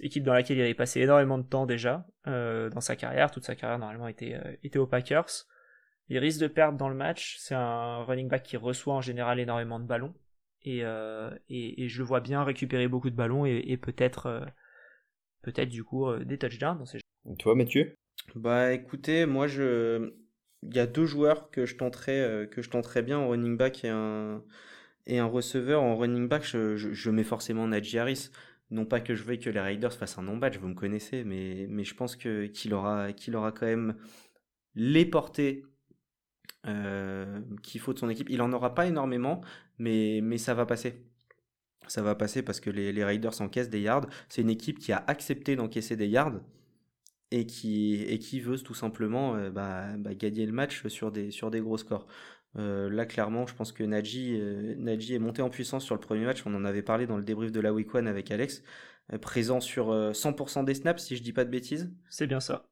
[0.01, 3.31] équipe dans laquelle il avait passé énormément de temps déjà dans sa carrière.
[3.31, 5.47] Toute sa carrière normalement était était aux Packers.
[6.09, 7.37] Il risque de perdre dans le match.
[7.39, 10.15] C'est un running back qui reçoit en général énormément de ballons.
[10.67, 14.45] Euh, et, et, je le vois bien récupérer beaucoup de ballons et, peut-être euh,
[15.43, 17.35] peut-être du coup euh, des touchdowns dans ces jeux.
[17.39, 17.95] Toi Mathieu?
[18.37, 20.13] Bah écoutez, moi je
[20.63, 23.85] il y a deux joueurs que je tenterais que je tenterais bien en running back
[23.85, 24.45] et un
[25.07, 28.31] et un receveur en running back, je, je, mets forcément Najee Harris.
[28.73, 31.85] Non pas que je veuille que les Raiders fassent un non-badge, vous me connaissez, mais,
[31.85, 33.95] je pense que qu'il aura, qu'il aura quand même
[34.75, 35.65] les portées
[36.67, 38.31] euh, qu'il faut de son équipe.
[38.31, 39.43] Il en aura pas énormément,
[39.79, 41.05] mais, ça va passer.
[41.87, 44.07] Ça va passer parce que les, les Raiders encaissent des yards.
[44.31, 46.41] C'est une équipe qui a accepté d'encaisser des yards
[47.31, 51.77] et qui, et veut tout simplement euh, bah, bah, gagner le match sur des gros
[51.77, 52.07] scores.
[52.59, 56.43] Euh, là, clairement, je pense que Najee, est monté en puissance sur le premier match.
[56.47, 58.63] On en avait parlé dans le débrief de la Week One avec Alex.
[59.21, 61.93] présent sur 100% des snaps, si je dis pas de bêtises.
[62.09, 62.67] C'est bien ça.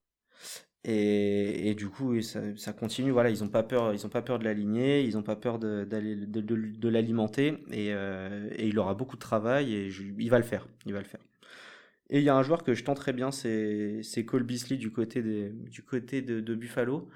[0.84, 3.10] Et, et, du coup, ça, ça, continue.
[3.10, 5.58] Voilà, ils n'ont pas peur, ils ont pas peur de l'aligner, ils n'ont pas peur
[5.58, 7.58] de, d'aller de, de, de l'alimenter.
[7.70, 10.66] Et, euh, et, il aura beaucoup de travail et il va le faire.
[10.86, 11.20] Il va le faire.
[12.08, 15.22] Et il y a un joueur que je tenterais bien, c'est Cole Beasley du côté,
[15.22, 17.08] des, du côté de, de, Buffalo,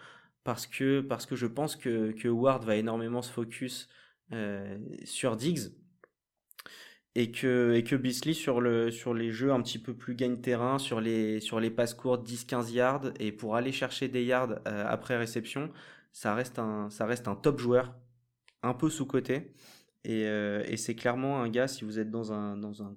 [0.44, 3.88] parce que, parce que je pense que, que Ward va énormément se focus
[4.32, 5.72] euh, sur Diggs,
[7.16, 10.78] et que, et que Beasley sur, le, sur les jeux un petit peu plus gagne-terrain,
[10.78, 14.84] sur les, sur les passes courtes 10-15 yards, et pour aller chercher des yards euh,
[14.88, 15.70] après réception,
[16.12, 17.94] ça reste, un, ça reste un top joueur,
[18.62, 19.54] un peu sous-côté.
[20.04, 22.96] Et, euh, et c'est clairement un gars, si vous êtes dans, un, dans, un,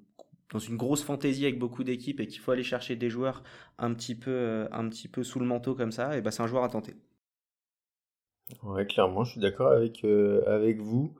[0.51, 3.43] dans une grosse fantaisie avec beaucoup d'équipes et qu'il faut aller chercher des joueurs
[3.77, 6.47] un petit peu, un petit peu sous le manteau comme ça, et ben c'est un
[6.47, 6.95] joueur à tenter.
[8.63, 11.13] Ouais, clairement, je suis d'accord avec, avec vous.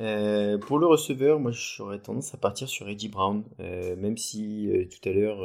[0.00, 4.70] Euh, pour le receveur, moi j'aurais tendance à partir sur Eddie Brown, euh, même si
[4.70, 5.44] euh, tout à l'heure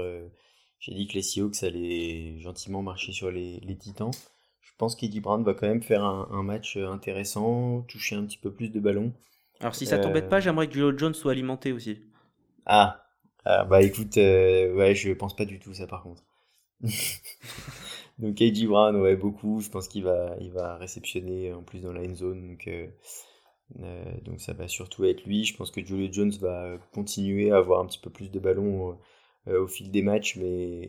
[0.79, 4.11] j'ai dit que les Seahawks allaient gentiment marcher sur les, Titans.
[4.61, 8.51] Je pense qu'Eddie Brown va quand même faire un, match intéressant, toucher un petit peu
[8.51, 9.13] plus de ballons.
[9.61, 11.99] Alors si ça t'embête pas, j'aimerais que Julio Jones soit alimenté aussi.
[12.65, 13.05] Ah,
[13.45, 16.23] ah bah écoute, ouais, je pense pas du tout ça par contre.
[18.17, 19.59] donc Eddie Brown, ouais, beaucoup.
[19.61, 22.47] Je pense qu'il va, réceptionner en plus dans la end zone.
[22.47, 22.67] Donc
[23.79, 25.43] euh, donc ça va surtout être lui.
[25.43, 28.97] Je pense que Julio Jones va continuer à avoir un petit peu plus de ballons
[29.47, 30.87] euh, au fil des matchs, mais,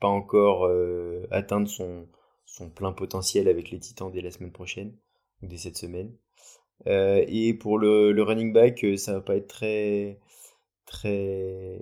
[0.00, 2.08] pas encore euh, atteindre son,
[2.46, 4.94] son plein potentiel avec les Titans dès la semaine prochaine,
[5.42, 6.12] ou dès cette semaine.
[6.86, 10.18] et pour le, le, running back, ça va pas être très
[10.92, 11.80] très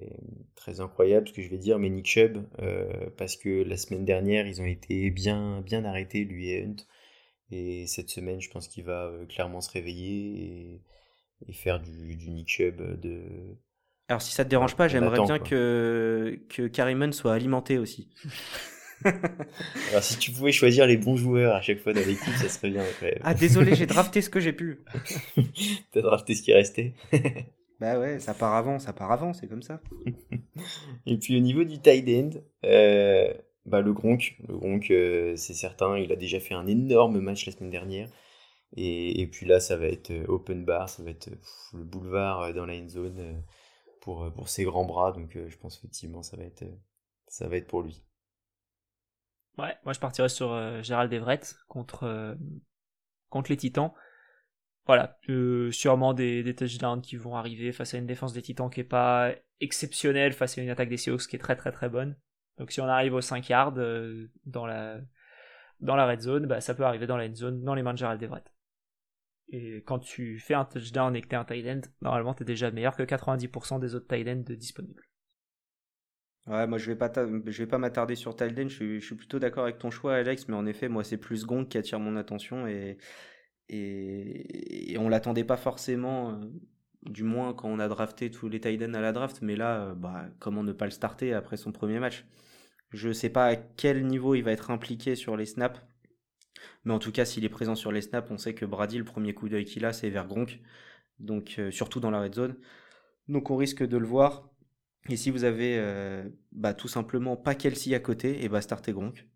[0.54, 2.38] très incroyable ce que je vais dire, mais Nick Chubb,
[3.16, 6.86] parce que la semaine dernière ils ont été bien bien arrêtés lui et Hunt.
[7.50, 10.80] Et cette semaine, je pense qu'il va euh, clairement se réveiller
[11.48, 13.22] et, faire du, du Nick Chubb de.
[14.08, 18.08] Alors, si ça te dérange pas, j'aimerais bien que, que Kariman soit alimenté aussi.
[19.04, 22.70] Alors, si tu pouvais choisir les bons joueurs à chaque fois dans l'équipe, ça serait
[22.70, 22.84] bien.
[23.22, 24.80] Ah, désolé, j'ai drafté ce que j'ai pu.
[25.92, 26.94] T'as drafté ce qui restait
[27.80, 29.80] Bah ouais, ça part avant, ça part avant, c'est comme ça.
[31.06, 33.32] Et puis au niveau du tight end, euh,
[33.64, 37.46] bah, le Gronk, le Gronk euh, c'est certain, il a déjà fait un énorme match
[37.46, 38.10] la semaine dernière.
[38.76, 41.30] Et, et puis là, ça va être euh, open bar, ça va être
[41.72, 43.42] le boulevard dans la end zone
[44.02, 45.12] pour, pour ses grands bras.
[45.12, 46.64] Donc je pense effectivement, ça va être,
[47.28, 48.04] ça va être pour lui.
[49.56, 52.36] Ouais, moi je partirais sur Gérald Everett contre,
[53.30, 53.92] contre les Titans.
[54.90, 55.16] Voilà,
[55.70, 58.82] sûrement des, des touchdowns qui vont arriver face à une défense des Titans qui est
[58.82, 62.16] pas exceptionnelle, face à une attaque des Seahawks qui est très très très bonne.
[62.58, 64.98] Donc si on arrive aux 5 yards euh, dans, la,
[65.78, 67.92] dans la red zone, bah, ça peut arriver dans la end zone, dans les mains
[67.92, 68.52] de Gerald Everett.
[69.50, 72.42] Et quand tu fais un touchdown et que tu es un tight end, normalement tu
[72.42, 75.04] es déjà meilleur que 90% des autres tight ends disponibles.
[76.48, 79.38] Ouais, moi je vais pas, je vais pas m'attarder sur tight end, je suis, plutôt
[79.38, 82.16] d'accord avec ton choix Alex, mais en effet moi c'est plus Gong qui attire mon
[82.16, 82.98] attention et,
[83.70, 86.34] et, on l'attendait pas forcément, euh,
[87.04, 89.94] du moins quand on a drafté tous les tight à la draft, mais là, euh,
[89.94, 92.24] bah, comment ne pas le starter après son premier match?
[92.90, 95.80] Je ne sais pas à quel niveau il va être impliqué sur les snaps.
[96.84, 99.04] Mais en tout cas, s'il est présent sur les snaps, on sait que Brady, le
[99.04, 100.60] premier coup d'œil qu'il a, c'est vers Gronk.
[101.20, 102.56] Donc, euh, surtout dans la red zone.
[103.28, 104.50] Donc, on risque de le voir.
[105.08, 105.82] Et si vous avez
[106.52, 109.26] bah, tout simplement pas Kelsey à côté, et bah startez Gronk.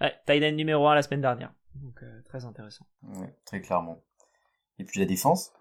[0.00, 1.52] Ouais, tight numéro 1 la semaine dernière.
[1.74, 2.86] Donc, euh, très intéressant.
[3.02, 4.02] Ouais, très clairement.
[4.78, 5.52] Et puis la défense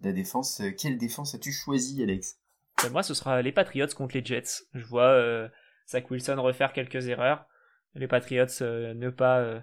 [0.00, 2.38] La défense, quelle défense as-tu choisi, Alex?
[2.82, 4.64] Ben, Moi, ce sera les Patriots contre les Jets.
[4.74, 5.50] Je vois
[5.90, 7.44] Zach Wilson refaire quelques erreurs,
[7.94, 9.60] les Patriots euh, ne pas euh,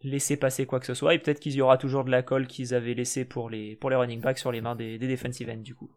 [0.00, 2.46] laisser passer quoi que ce soit, et peut-être qu'il y aura toujours de la colle
[2.46, 5.50] qu'ils avaient laissé pour les, pour les running backs sur les mains des, des defensive
[5.50, 5.90] ends du coup.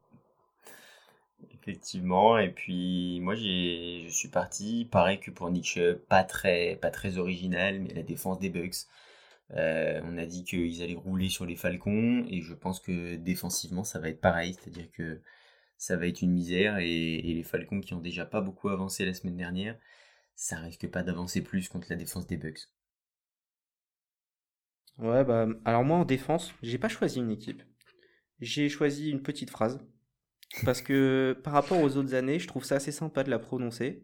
[1.54, 5.80] Effectivement, et puis moi j'ai, je suis parti, pareil que pour Nick
[6.10, 8.88] pas très, pas très original, mais la défense des Bucks.
[9.56, 13.84] Euh, on a dit qu'ils allaient rouler sur les Falcons, et je pense que défensivement
[13.84, 15.22] ça va être pareil, c'est-à-dire que
[15.78, 16.78] ça va être une misère.
[16.78, 19.78] Et, les Falcons qui ont déjà pas beaucoup avancé la semaine dernière,
[20.36, 22.70] ça risque pas d'avancer plus contre la défense des Bucks.
[24.98, 27.64] Ouais, bah, alors moi en défense, j'ai pas choisi une équipe.
[28.42, 29.80] J'ai choisi une petite phrase.
[30.66, 34.04] Parce que par rapport aux autres années, je trouve ça assez sympa de la prononcer.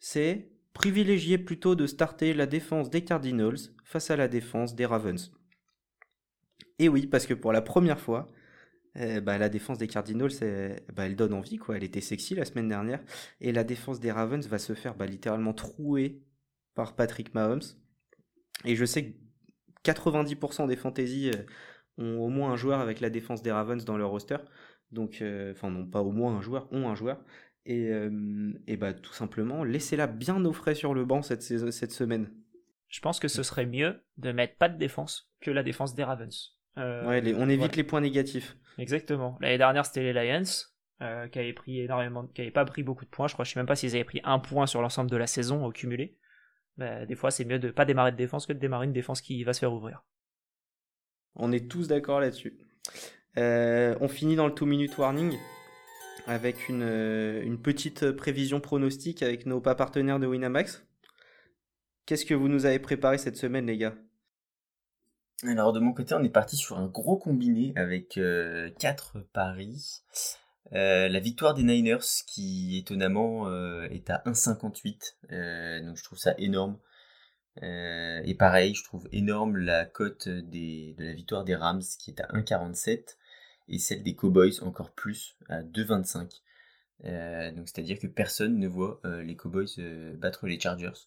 [0.00, 5.32] C'est privilégier plutôt de starter la défense des Cardinals face à la défense des Ravens.
[6.78, 8.28] Et oui, parce que pour la première fois,
[8.94, 10.30] eh, bah, la défense des Cardinals,
[10.94, 11.76] bah, elle donne envie, quoi.
[11.76, 13.00] Elle était sexy la semaine dernière.
[13.40, 16.22] Et la défense des Ravens va se faire bah, littéralement trouer
[16.76, 17.60] par Patrick Mahomes.
[18.64, 19.06] Et je sais
[19.84, 21.42] que 90% des fantaisies euh,
[22.04, 24.38] ont au moins un joueur avec la défense des Ravens dans leur roster.
[24.92, 27.20] Donc, euh, enfin, non pas au moins un joueur, ont un joueur.
[27.68, 31.92] Et, euh, et bah, tout simplement, laissez-la bien au frais sur le banc cette, cette
[31.92, 32.30] semaine.
[32.88, 36.02] Je pense que ce serait mieux de mettre pas de défense que la défense des
[36.02, 36.56] Ravens.
[36.78, 38.56] ouais, on évite les points négatifs.
[38.78, 39.36] Exactement.
[39.42, 40.44] L'année dernière, c'était les Lions.
[41.30, 43.28] qui avait pris énormément, qui avait pas pris beaucoup de points.
[43.28, 45.26] Je crois, je sais même pas s'ils avaient pris un point sur l'ensemble de la
[45.26, 46.16] saison au cumulé.
[46.78, 49.44] Des fois, c'est mieux de pas démarrer de défense que de démarrer une défense qui
[49.44, 50.04] va se faire ouvrir.
[51.34, 52.56] On est tous d'accord là-dessus.
[53.36, 55.36] on finit dans le two minute warning
[56.28, 60.84] avec une, une, petite prévision pronostique avec nos pas partenaires de Winamax.
[62.06, 63.94] Qu'est-ce que vous nous avez préparé cette semaine, les gars?
[65.44, 70.02] Alors, de mon côté, on est parti sur un gros combiné avec 4 euh, paris.
[70.72, 75.84] Euh, la victoire des Niners qui étonnamment euh, est à 1,58.
[75.84, 76.78] donc je trouve ça énorme.
[77.62, 82.26] et pareil, je trouve énorme la cote de la victoire des Rams qui est à
[82.32, 83.16] 1,47
[83.68, 87.54] et celle des Cowboys encore plus à 2,25.
[87.54, 89.68] donc c'est-à-dire que personne ne voit les Cowboys
[90.18, 91.06] battre les Chargers.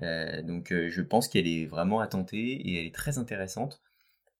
[0.00, 3.80] Euh, donc euh, je pense qu'elle est vraiment à tenter et elle est très intéressante.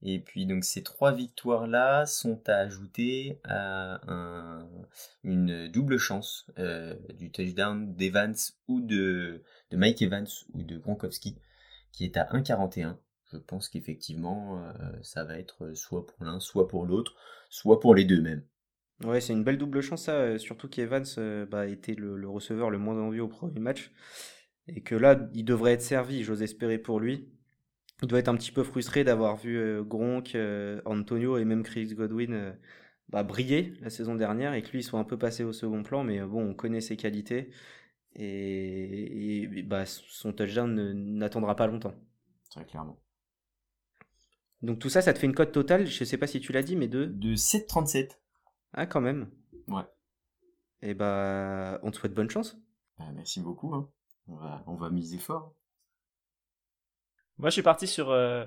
[0.02, 4.00] Et puis donc ces trois victoires là sont à ajouter à
[5.22, 8.32] une double chance euh, du touchdown d'Evans
[8.66, 9.42] ou de,
[9.72, 11.36] Mike Evans ou de Gronkowski
[11.92, 12.96] qui est à 1,41.
[13.32, 14.62] Je pense qu'effectivement
[15.02, 17.14] ça va être soit pour l'un, soit pour l'autre,
[17.48, 18.44] soit pour les deux même.
[19.04, 22.78] Ouais, c'est une belle double chance ça, surtout qu'Evans bah, était le, le, receveur le
[22.78, 23.90] moins envie au premier match.
[24.68, 27.28] Et que là, il devrait être servi, j'ose espérer pour lui.
[28.02, 31.62] Il doit être un petit peu frustré d'avoir vu euh, Gronk, euh, Antonio et même
[31.62, 32.52] Chris Godwin euh,
[33.08, 36.04] bah, briller la saison dernière et que lui soit un peu passé au second plan.
[36.04, 37.50] Mais bon, on connaît ses qualités
[38.14, 41.94] et, bah, son touchdown n'attendra pas longtemps.
[42.50, 42.98] Très clairement.
[44.62, 46.62] Donc tout ça, ça te fait une cote totale, je sais pas si tu l'as
[46.62, 47.04] dit, mais de...
[47.04, 48.18] De 7,37.
[48.72, 49.30] Ah quand même.
[49.68, 49.82] Ouais.
[50.82, 52.56] Et bah, on te souhaite bonne chance.
[52.98, 53.74] Bah, merci beaucoup.
[53.74, 53.88] Hein.
[54.28, 55.54] On va, on va miser fort.
[57.38, 58.44] Moi, je suis parti sur, euh,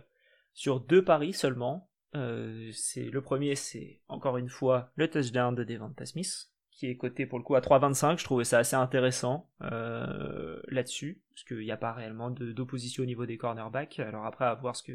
[0.54, 1.90] sur deux paris seulement.
[2.16, 6.96] Euh, c'est le premier, c'est encore une fois le touchdown de Devonta Smith, qui est
[6.96, 8.18] coté pour le coup à 3,25.
[8.18, 13.06] Je trouvais ça assez intéressant euh, là-dessus, parce qu'il n'y a pas réellement d'opposition au
[13.06, 14.00] niveau des cornerbacks.
[14.00, 14.94] Alors après, à voir ce que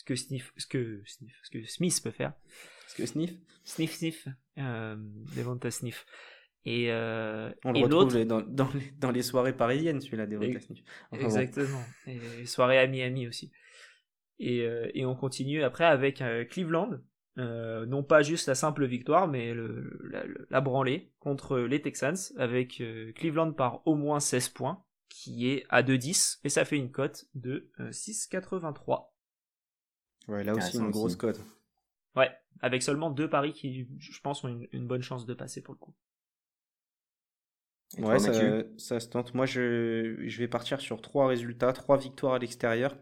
[0.00, 2.32] ce que Sniff, ce que Sniff, ce que Smith peut faire.
[2.88, 3.32] Ce que Sniff,
[3.64, 4.96] Sniff, Sniff, euh,
[5.36, 6.06] Devonta Sniff.
[6.64, 10.36] Et, euh, on le retrouve dans, dans, les, dans, les, soirées parisiennes, celui-là, des
[11.12, 11.84] Exactement.
[12.06, 13.52] Et les soirées à Miami aussi.
[14.38, 16.98] Et, euh, et on continue après avec euh, Cleveland.
[17.36, 22.16] Euh, non pas juste la simple victoire, mais le, la, la, branlée contre les Texans
[22.38, 22.82] avec
[23.14, 27.26] Cleveland par au moins 16 points, qui est à 2,10 et ça fait une cote
[27.34, 29.09] de 6,83.
[30.30, 31.40] Ouais, là aussi une grosse cote.
[32.16, 35.62] Ouais, avec seulement deux paris qui, je pense, ont une, une bonne chance de passer
[35.62, 35.94] pour le coup
[37.98, 38.18] ouais,
[38.78, 39.34] ça, se tente.
[39.34, 42.96] Moi, je, je vais partir sur trois résultats, trois victoires à l'extérieur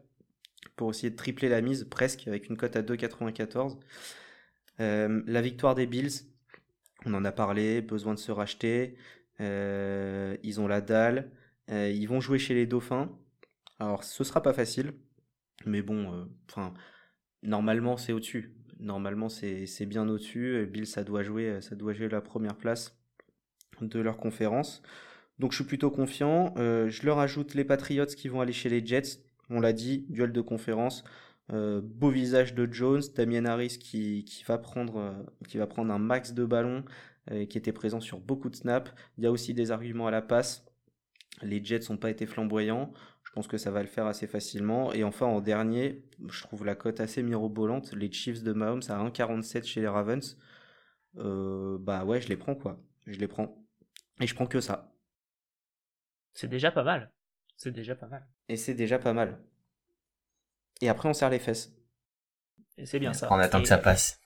[0.76, 3.78] pour essayer de tripler la mise presque avec une cote à 2,94.
[4.80, 6.26] Euh, la victoire des Bills,
[7.04, 8.96] on en a parlé, besoin de se racheter.
[9.40, 11.30] Euh, ils ont la dalle.
[11.70, 13.10] Euh, ils vont jouer chez les Dauphins.
[13.78, 14.94] Alors, ce sera pas facile,
[15.64, 16.74] mais bon, enfin,
[17.42, 18.54] normalement c'est au-dessus.
[18.80, 20.66] Normalement c'est bien au-dessus.
[20.70, 22.98] Bills, ça doit jouer, ça doit jouer la première place
[23.80, 24.82] de leur conférence.
[25.38, 26.54] Donc je suis plutôt confiant.
[26.56, 29.20] Euh, je leur ajoute les Patriots qui vont aller chez les Jets.
[29.50, 31.04] On l'a dit, duel de conférence.
[31.52, 35.12] Euh, beau visage de Jones, Damien Harris qui, qui, va prendre, euh,
[35.48, 36.84] qui va prendre un max de ballons,
[37.50, 38.90] qui était présent sur beaucoup de snaps.
[39.18, 40.64] Il y a aussi des arguments à la passe.
[41.42, 42.90] Les Jets n'ont pas été flamboyants.
[43.38, 44.92] Je pense que ça va le faire assez facilement.
[44.92, 47.92] Et enfin, en dernier, je trouve la cote assez mirobolante.
[47.92, 50.36] Les Chiefs de Mahomes à 1,47 chez les Ravens.
[51.14, 52.82] bah ouais, je les prends quoi.
[53.06, 53.64] Je les prends.
[54.20, 54.92] Et je prends que ça.
[56.34, 57.12] C'est déjà pas mal.
[57.56, 58.26] C'est déjà pas mal.
[58.48, 59.38] Et c'est déjà pas mal.
[60.80, 61.72] Et après, on serre les fesses.
[62.76, 63.28] Et c'est bien ça.
[63.30, 64.20] On attend que ça passe.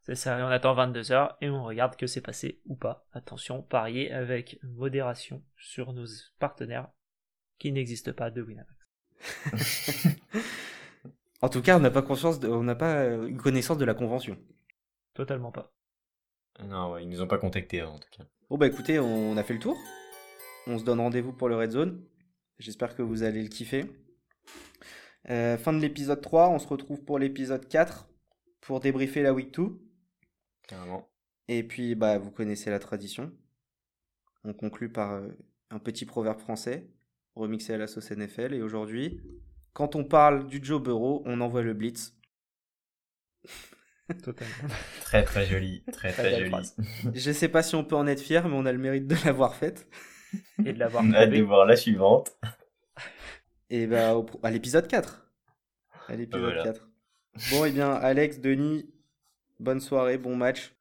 [0.00, 3.06] C'est ça, et on attend 22 heures et on regarde que c'est passé ou pas.
[3.12, 6.06] Attention, parier avec modération sur nos
[6.38, 6.88] partenaires
[7.58, 8.74] qui n'existent pas de Winamax.
[11.40, 14.36] en tout cas, on n'a pas conscience, on n'a pas une connaissance de la convention.
[15.14, 15.72] Totalement pas.
[16.62, 18.24] Non, ouais, ils nous ont pas contactés en tout cas.
[18.48, 19.76] Bon bah écoutez, on a fait le tour.
[20.66, 22.04] On se donne rendez-vous pour le Red Zone.
[22.58, 23.86] J'espère que vous allez le kiffer.
[25.30, 28.08] Euh, fin de l'épisode 3, on se retrouve pour l'épisode 4
[28.60, 29.78] pour débriefer la week 2.
[30.68, 31.08] Carrément.
[31.48, 33.32] Et puis bah vous connaissez la tradition.
[34.44, 35.28] On conclut par euh,
[35.70, 36.88] un petit proverbe français
[37.34, 39.20] remixé à la sauce NFL et aujourd'hui,
[39.72, 42.16] quand on parle du Joe Burrow, on envoie le blitz.
[44.22, 44.74] Totalement.
[45.02, 46.66] très très joli, très très, joli.
[47.14, 49.16] Je sais pas si on peut en être fier, mais on a le mérite de
[49.24, 49.88] l'avoir faite.
[50.64, 52.36] Et de l'avoir On a de voir la suivante.
[53.70, 55.26] Et bah, à l'épisode 4.
[56.08, 56.88] À l'épisode 4.
[57.50, 58.88] Bon, et eh bien, Alex, Denis,
[59.58, 60.74] bonne soirée, bon match.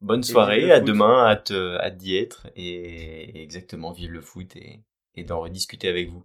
[0.00, 4.82] Bonne soirée, à demain, hâte, hâte d'y être et exactement, vive le foot et,
[5.14, 6.24] et d'en rediscuter avec vous.